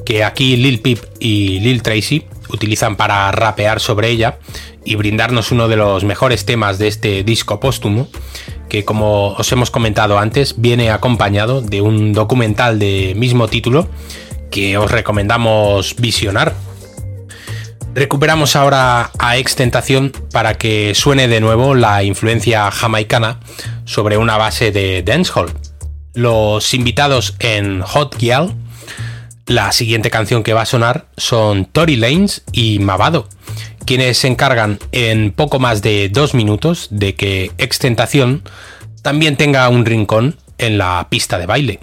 que 0.04 0.24
aquí 0.24 0.56
Lil 0.56 0.80
Peep 0.80 0.98
y 1.20 1.60
Lil 1.60 1.82
Tracy 1.82 2.24
utilizan 2.48 2.96
para 2.96 3.30
rapear 3.30 3.78
sobre 3.78 4.08
ella 4.08 4.38
y 4.84 4.96
brindarnos 4.96 5.52
uno 5.52 5.68
de 5.68 5.76
los 5.76 6.02
mejores 6.02 6.44
temas 6.44 6.80
de 6.80 6.88
este 6.88 7.22
disco 7.22 7.60
póstumo, 7.60 8.08
que 8.68 8.84
como 8.84 9.34
os 9.34 9.52
hemos 9.52 9.70
comentado 9.70 10.18
antes, 10.18 10.56
viene 10.58 10.90
acompañado 10.90 11.60
de 11.62 11.80
un 11.80 12.12
documental 12.12 12.80
de 12.80 13.14
mismo 13.16 13.46
título 13.46 13.86
que 14.50 14.78
os 14.78 14.90
recomendamos 14.90 15.94
visionar. 15.94 16.56
Recuperamos 17.94 18.56
ahora 18.56 19.12
a 19.20 19.36
Extentación 19.36 20.10
para 20.32 20.54
que 20.54 20.92
suene 20.96 21.28
de 21.28 21.38
nuevo 21.38 21.76
la 21.76 22.02
influencia 22.02 22.68
jamaicana 22.72 23.38
sobre 23.84 24.16
una 24.16 24.36
base 24.36 24.72
de 24.72 25.02
dancehall. 25.02 25.52
Los 26.14 26.74
invitados 26.74 27.34
en 27.38 27.82
Hot 27.82 28.16
Gyal, 28.18 28.54
la 29.46 29.72
siguiente 29.72 30.10
canción 30.10 30.42
que 30.42 30.52
va 30.54 30.62
a 30.62 30.66
sonar 30.66 31.06
son 31.16 31.64
Tory 31.66 31.96
Lanez 31.96 32.42
y 32.52 32.78
Mavado, 32.78 33.28
quienes 33.84 34.18
se 34.18 34.28
encargan 34.28 34.78
en 34.92 35.32
poco 35.32 35.58
más 35.58 35.82
de 35.82 36.08
dos 36.08 36.34
minutos 36.34 36.88
de 36.90 37.14
que 37.14 37.52
Extentación 37.58 38.42
también 39.02 39.36
tenga 39.36 39.68
un 39.68 39.84
rincón 39.84 40.36
en 40.58 40.78
la 40.78 41.06
pista 41.10 41.38
de 41.38 41.46
baile. 41.46 41.80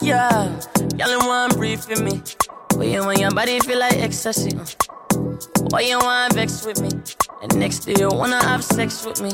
Yeah, 0.00 0.60
y'all 0.96 1.48
me. 1.56 2.22
Why 2.76 2.84
you 2.86 3.04
want 3.04 3.20
your 3.20 3.30
body 3.30 3.60
feel 3.60 3.78
like 3.78 3.94
ecstasy? 3.98 4.50
Why 5.70 5.80
you 5.82 5.98
want 5.98 6.34
vex 6.34 6.66
with 6.66 6.80
me? 6.82 6.90
And 7.42 7.56
next 7.56 7.80
day 7.80 7.94
you 7.98 8.08
wanna 8.08 8.42
have 8.42 8.64
sex 8.64 9.06
with 9.06 9.22
me. 9.22 9.30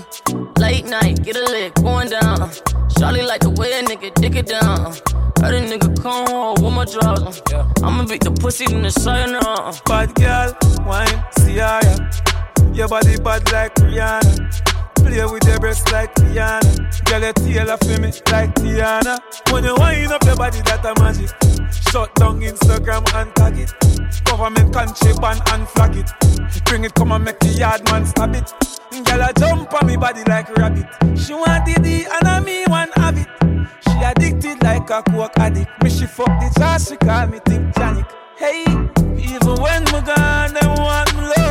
Late 0.59 0.85
night, 0.85 1.23
get 1.23 1.37
a 1.37 1.45
lick 1.45 1.75
going 1.77 2.11
down. 2.11 2.51
Charlie 2.99 3.23
like 3.23 3.41
the 3.41 3.51
way 3.51 3.81
a 3.81 3.83
nigga 3.83 4.15
dick 4.15 4.37
it 4.37 4.47
down. 4.47 4.93
Heard 5.41 5.55
a 5.55 5.63
nigga 5.67 6.03
come 6.03 6.27
home 6.27 6.77
with 6.77 6.97
my 7.03 7.09
uh. 7.09 7.73
I'ma 7.83 8.05
beat 8.05 8.23
the 8.25 8.31
pussy 8.31 8.65
in 8.75 8.83
the 8.83 8.93
now. 9.07 9.73
Bad 9.87 10.15
girl, 10.17 10.55
wine, 10.87 11.25
Ciara. 11.39 12.11
Your 12.75 12.89
body 12.89 13.17
bad 13.19 13.51
like 13.53 13.75
Rihanna. 13.77 14.80
Play 15.05 15.25
with 15.25 15.47
your 15.47 15.59
breasts 15.59 15.91
like 15.93 16.15
Tiana. 16.15 17.05
Girl, 17.05 17.21
your 17.21 17.33
tail 17.33 17.71
off 17.71 17.83
me 17.87 18.13
like 18.31 18.55
Tiana. 18.55 19.19
When 19.53 19.65
you 19.65 19.75
wind 19.77 20.13
up 20.13 20.25
your 20.25 20.37
body, 20.37 20.61
that 20.63 20.85
a 20.85 20.95
magic. 21.01 21.31
Shut 21.91 22.15
down 22.15 22.41
Instagram 22.41 23.05
and 23.15 23.35
tag 23.35 23.59
it. 23.59 23.73
Government 24.25 24.73
contraband 24.73 25.43
and 25.53 25.69
flag 25.69 25.97
it. 25.97 26.11
Bring 26.65 26.85
it, 26.85 26.95
come 26.95 27.13
and 27.13 27.25
make 27.25 27.39
the 27.41 27.49
yard 27.49 27.85
man 27.91 28.07
stab 28.07 28.35
it. 28.35 28.53
Girl, 29.05 29.23
I 29.23 29.33
jump 29.33 29.73
on 29.75 29.87
me 29.87 29.97
body 29.97 30.23
like 30.29 30.49
rabbit. 30.57 30.87
She 31.19 31.35
want 31.35 31.67
D 31.67 32.05
and 32.05 32.29
I 32.29 32.41
me 32.41 32.65
one 32.67 32.91
it. 32.97 33.29
She 33.85 33.99
addicted 34.05 34.63
like 34.63 34.89
a 34.91 35.03
coke 35.03 35.33
addict. 35.39 35.71
Me 35.83 35.91
she 35.91 36.07
fuck 36.07 36.27
the 36.27 36.53
jazz, 36.59 36.89
she 36.89 36.97
call 36.97 37.27
me 37.27 37.41
Think 37.45 37.75
Janik. 37.75 38.09
Hey, 38.37 38.63
even 39.19 39.61
when 39.61 39.85
me 39.85 40.01
gone, 40.01 40.55
them 40.55 40.75
want 40.79 41.15
me 41.17 41.23
love. 41.23 41.50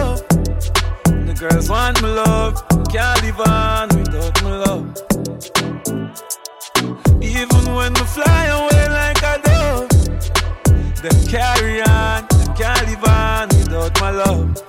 Girls 1.39 1.69
want 1.69 2.01
my 2.01 2.09
love. 2.09 2.67
Can't 2.89 3.21
live 3.21 3.39
on 3.39 3.87
without 3.97 4.43
my 4.43 4.57
love. 4.57 4.85
Even 7.23 7.73
when 7.73 7.93
me 7.93 7.99
fly 8.01 8.45
away 8.47 8.89
like 8.89 9.23
a 9.23 9.39
dove, 9.47 9.89
them 11.01 11.27
carry 11.29 11.81
on. 11.81 12.27
Them 12.27 12.55
can't 12.57 12.85
live 12.89 13.05
on 13.05 13.47
without 13.47 14.01
my 14.01 14.11
love. 14.11 14.61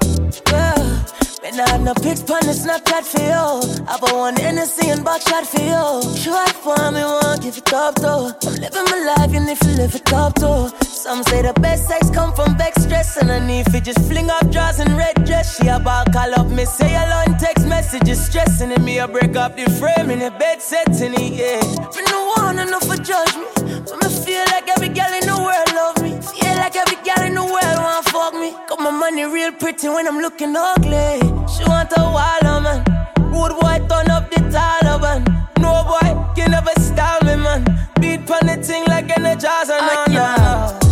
Yeah. 0.47 1.03
Man, 1.43 1.59
I 1.59 1.71
have 1.71 1.81
no 1.81 1.95
pics 1.95 2.21
on 2.31 2.47
the 2.47 2.55
Snapchat 2.55 3.03
for 3.03 3.21
you. 3.21 3.85
I 3.89 3.99
bought 3.99 4.15
one 4.15 4.37
Hennessy 4.37 4.91
and 4.91 5.05
back 5.05 5.23
shot 5.23 5.49
for 5.49 5.61
you. 5.61 6.17
Short 6.17 6.51
for 6.51 6.93
me, 6.93 7.03
won't 7.03 7.43
give 7.43 7.59
it 7.59 7.73
up 7.73 7.97
though. 7.97 8.31
I'm 8.47 8.55
living 8.55 8.85
my 8.85 9.15
life, 9.17 9.35
and 9.35 9.51
if 9.51 9.61
you 9.65 9.73
live 9.73 9.97
it 9.97 10.13
up 10.13 10.37
too. 10.37 10.71
Some 11.03 11.23
say 11.23 11.41
the 11.41 11.55
best 11.55 11.89
sex 11.89 12.11
come 12.11 12.31
from 12.35 12.59
back 12.59 12.75
stress, 12.79 13.17
and 13.17 13.33
I 13.33 13.39
need 13.39 13.65
to 13.73 13.81
just 13.81 14.01
fling 14.07 14.29
up 14.29 14.51
drawers 14.51 14.81
and 14.81 14.99
red 14.99 15.25
dress. 15.25 15.57
She 15.57 15.67
about 15.67 16.13
call 16.13 16.35
up 16.35 16.49
me, 16.49 16.67
say 16.67 16.93
and 16.93 17.41
text 17.41 17.67
messages, 17.67 18.27
stressing 18.27 18.71
and 18.71 18.85
me. 18.85 19.01
I 19.01 19.07
break 19.07 19.35
up 19.35 19.57
the 19.57 19.65
frame 19.81 20.11
in 20.11 20.19
the 20.19 20.31
bed 20.31 20.61
setting 20.61 21.15
it, 21.15 21.33
yeah. 21.33 21.63
Me 21.97 22.03
no 22.11 22.35
want 22.37 22.61
enough 22.61 22.85
for 22.85 22.97
judge 23.01 23.35
me, 23.35 23.49
but 23.57 23.97
me 23.97 24.09
feel 24.13 24.45
like 24.53 24.69
every 24.69 24.91
girl 24.91 25.13
in 25.17 25.25
the 25.25 25.41
world 25.41 25.73
love 25.73 26.03
me. 26.03 26.21
Feel 26.21 26.57
like 26.61 26.77
every 26.77 27.01
girl 27.01 27.25
in 27.25 27.35
the 27.35 27.45
world 27.49 27.79
want 27.81 28.05
fuck 28.13 28.35
me. 28.35 28.53
Got 28.69 28.81
my 28.81 28.91
money 28.91 29.25
real 29.25 29.53
pretty 29.53 29.89
when 29.89 30.07
I'm 30.07 30.19
looking 30.21 30.55
ugly. 30.55 31.17
She 31.49 31.65
want 31.65 31.97
a 31.97 32.03
wild 32.13 32.63
man. 32.63 32.85
Rude 33.33 33.57
boy 33.57 33.81
turn 33.89 34.11
up 34.13 34.29
the 34.29 34.37
Taliban. 34.53 35.25
No 35.61 35.81
boy 35.89 36.13
can 36.37 36.51
never 36.51 36.77
style 36.79 37.25
me, 37.25 37.37
man. 37.37 37.65
Beat 37.99 38.27
pon 38.27 38.45
the 38.47 38.57
thing 38.63 38.85
like 38.85 39.09
energizer, 39.09 39.79
ah, 39.81 40.05
no, 40.09 40.81
no, 40.81 40.90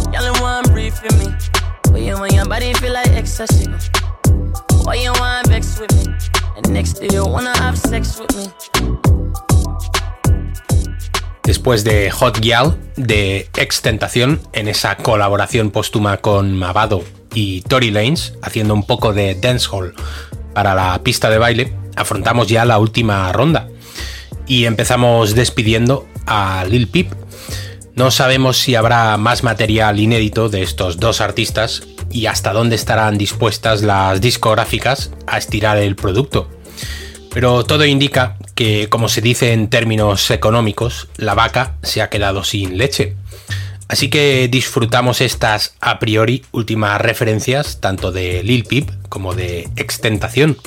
Después 11.45 11.85
de 11.85 12.11
Hot 12.11 12.41
Gyal, 12.41 12.79
de 12.97 13.51
Extentación, 13.59 14.41
en 14.55 14.69
esa 14.69 14.97
colaboración 14.97 15.71
póstuma 15.71 16.17
con 16.17 16.55
Mavado 16.55 17.05
y 17.35 17.61
Tory 17.61 17.91
Lanez, 17.91 18.33
haciendo 18.41 18.73
un 18.73 18.85
poco 18.87 19.13
de 19.13 19.35
dancehall 19.35 19.95
para 20.55 20.75
la 20.75 20.99
pista 21.03 21.29
de 21.29 21.37
baile, 21.37 21.75
afrontamos 21.95 22.49
ya 22.49 22.65
la 22.65 22.79
última 22.79 23.31
ronda. 23.35 23.69
Y 24.47 24.65
empezamos 24.65 25.35
despidiendo 25.35 26.07
a 26.25 26.65
Lil 26.67 26.89
Peep. 26.89 27.13
No 27.95 28.11
sabemos 28.11 28.57
si 28.57 28.77
habrá 28.77 29.19
más 29.19 29.43
material 29.43 30.01
inédito 30.01 30.49
de 30.49 30.63
estos 30.63 30.99
dos 30.99 31.21
artistas 31.21 31.83
y 32.11 32.27
hasta 32.27 32.53
dónde 32.53 32.77
estarán 32.77 33.19
dispuestas 33.19 33.83
las 33.83 34.21
discográficas 34.21 35.11
a 35.27 35.39
estirar 35.39 35.79
el 35.79 35.97
producto. 35.97 36.49
Pero 37.33 37.65
todo 37.65 37.85
indica 37.85 38.37
que, 38.55 38.89
como 38.89 39.09
se 39.09 39.21
dice 39.21 39.53
en 39.53 39.69
términos 39.69 40.31
económicos, 40.31 41.09
la 41.17 41.35
vaca 41.35 41.77
se 41.83 42.03
ha 42.03 42.11
quedado 42.11 42.43
sin 42.45 42.79
leche. 42.79 43.15
Así 43.89 44.11
que 44.11 44.49
disfrutamos 44.51 45.21
estas 45.21 45.75
a 45.81 45.99
priori 45.99 46.45
últimas 46.53 47.01
referencias 47.01 47.81
tanto 47.81 48.13
de 48.13 48.43
Lil 48.43 48.65
Peep 48.65 48.91
como 49.09 49.35
de 49.35 49.69
Extentación. 49.77 50.59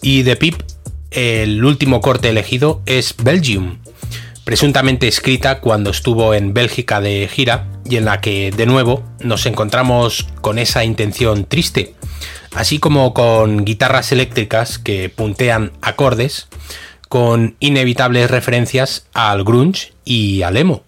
Y 0.00 0.22
de 0.22 0.36
Peep, 0.36 0.62
el 1.10 1.64
último 1.64 2.00
corte 2.00 2.30
elegido 2.30 2.82
es 2.86 3.14
Belgium, 3.22 3.78
presuntamente 4.44 5.08
escrita 5.08 5.60
cuando 5.60 5.90
estuvo 5.90 6.34
en 6.34 6.54
Bélgica 6.54 7.00
de 7.00 7.28
gira 7.30 7.68
y 7.84 7.96
en 7.96 8.04
la 8.04 8.20
que 8.20 8.50
de 8.50 8.66
nuevo 8.66 9.04
nos 9.20 9.46
encontramos 9.46 10.26
con 10.40 10.58
esa 10.58 10.84
intención 10.84 11.44
triste, 11.44 11.94
así 12.54 12.78
como 12.78 13.14
con 13.14 13.64
guitarras 13.64 14.12
eléctricas 14.12 14.78
que 14.78 15.08
puntean 15.08 15.72
acordes, 15.80 16.48
con 17.08 17.56
inevitables 17.60 18.30
referencias 18.30 19.06
al 19.12 19.44
grunge 19.44 19.92
y 20.04 20.42
al 20.42 20.56
emo. 20.56 20.82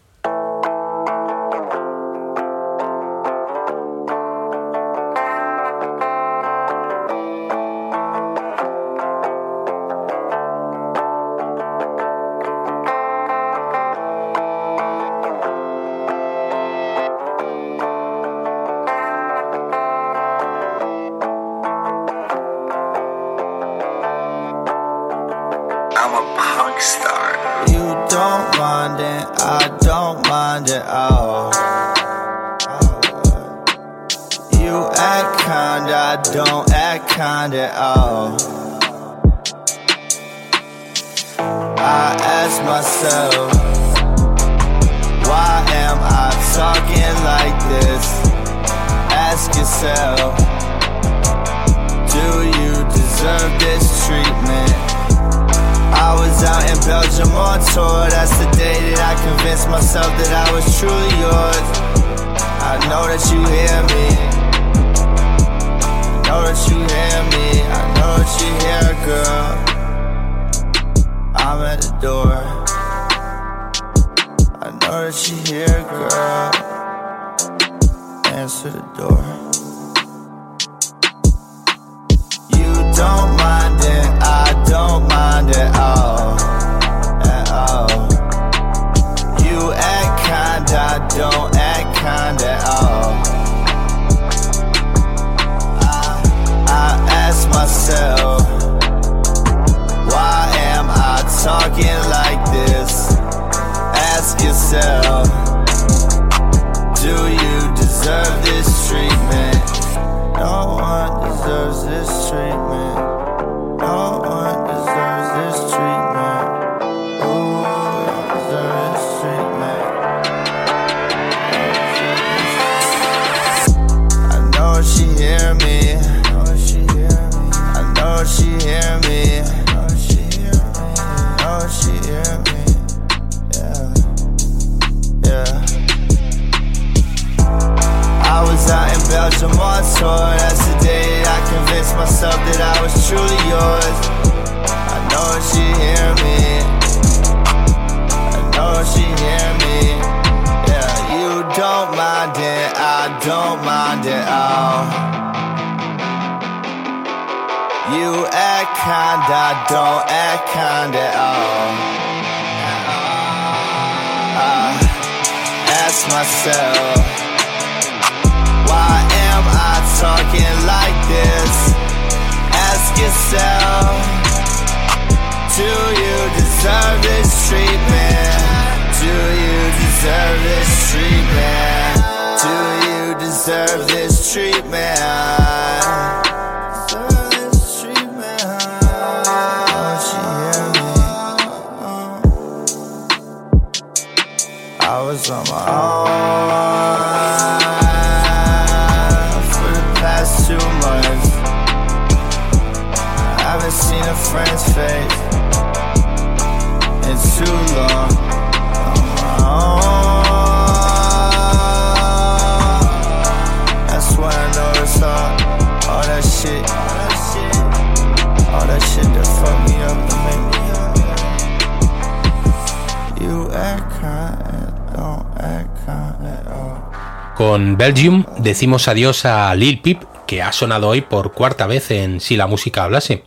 Con 227.47 227.77
Belgium 227.77 228.25
decimos 228.39 228.89
adiós 228.89 229.27
a 229.27 229.55
Lil 229.55 229.79
Peep, 229.83 230.03
que 230.27 230.41
ha 230.41 230.51
sonado 230.51 230.89
hoy 230.89 231.03
por 231.03 231.35
cuarta 231.35 231.67
vez 231.67 231.91
en 231.91 232.23
Si 232.23 232.39
la 232.39 232.47
música 232.47 232.85
hablase. 232.85 233.25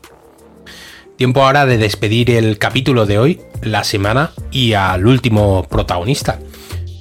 Tiempo 1.18 1.44
ahora 1.44 1.68
de 1.68 1.78
despedir 1.78 2.32
el 2.32 2.58
capítulo 2.58 3.06
de 3.06 3.20
hoy, 3.20 3.42
la 3.62 3.84
semana 3.84 4.32
y 4.50 4.74
al 4.74 5.06
último 5.06 5.68
protagonista. 5.70 6.40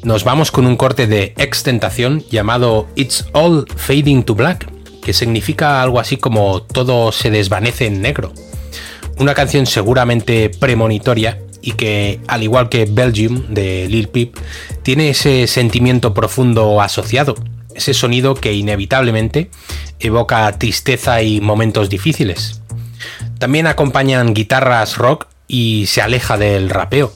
Nos 0.02 0.24
vamos 0.24 0.52
con 0.52 0.66
un 0.66 0.76
corte 0.76 1.06
de 1.06 1.32
extentación 1.38 2.22
llamado 2.30 2.86
It's 2.96 3.24
All 3.32 3.64
Fading 3.74 4.22
to 4.24 4.34
Black, 4.34 4.70
que 5.02 5.14
significa 5.14 5.80
algo 5.80 6.00
así 6.00 6.18
como 6.18 6.64
todo 6.64 7.12
se 7.12 7.30
desvanece 7.30 7.86
en 7.86 8.02
negro. 8.02 8.34
Una 9.18 9.32
canción 9.32 9.64
seguramente 9.64 10.50
premonitoria 10.50 11.38
y 11.66 11.72
que, 11.72 12.20
al 12.28 12.44
igual 12.44 12.68
que 12.68 12.86
Belgium 12.88 13.48
de 13.48 13.88
Lil 13.88 14.06
Peep, 14.06 14.36
tiene 14.84 15.08
ese 15.08 15.48
sentimiento 15.48 16.14
profundo 16.14 16.80
asociado, 16.80 17.34
ese 17.74 17.92
sonido 17.92 18.36
que 18.36 18.52
inevitablemente 18.54 19.50
evoca 19.98 20.50
tristeza 20.58 21.22
y 21.22 21.40
momentos 21.40 21.90
difíciles. 21.90 22.62
También 23.40 23.66
acompañan 23.66 24.32
guitarras 24.32 24.96
rock 24.96 25.26
y 25.48 25.86
se 25.86 26.02
aleja 26.02 26.38
del 26.38 26.70
rapeo. 26.70 27.12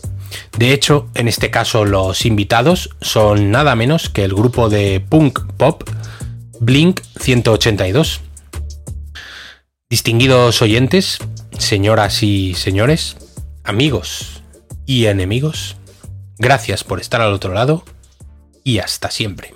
De 0.59 0.73
hecho, 0.73 1.07
en 1.15 1.29
este 1.29 1.51
caso 1.51 1.85
los 1.85 2.27
invitados 2.27 2.91
son 3.01 3.53
nada 3.53 3.77
menos 3.77 4.09
que 4.09 4.25
el 4.25 4.35
grupo 4.35 4.69
de 4.69 4.99
punk 4.99 5.41
pop 5.59 5.89
Blink 6.59 7.03
182. 7.21 8.21
Distinguidos 9.89 10.61
oyentes, 10.61 11.19
señoras 11.57 12.25
y 12.25 12.55
señores, 12.55 13.17
amigos, 13.63 14.40
y 14.91 15.07
enemigos. 15.07 15.77
Gracias 16.37 16.83
por 16.83 16.99
estar 16.99 17.21
al 17.21 17.33
otro 17.33 17.55
lado 17.55 17.85
y 18.65 18.81
hasta 18.81 19.09
siempre. 19.13 19.55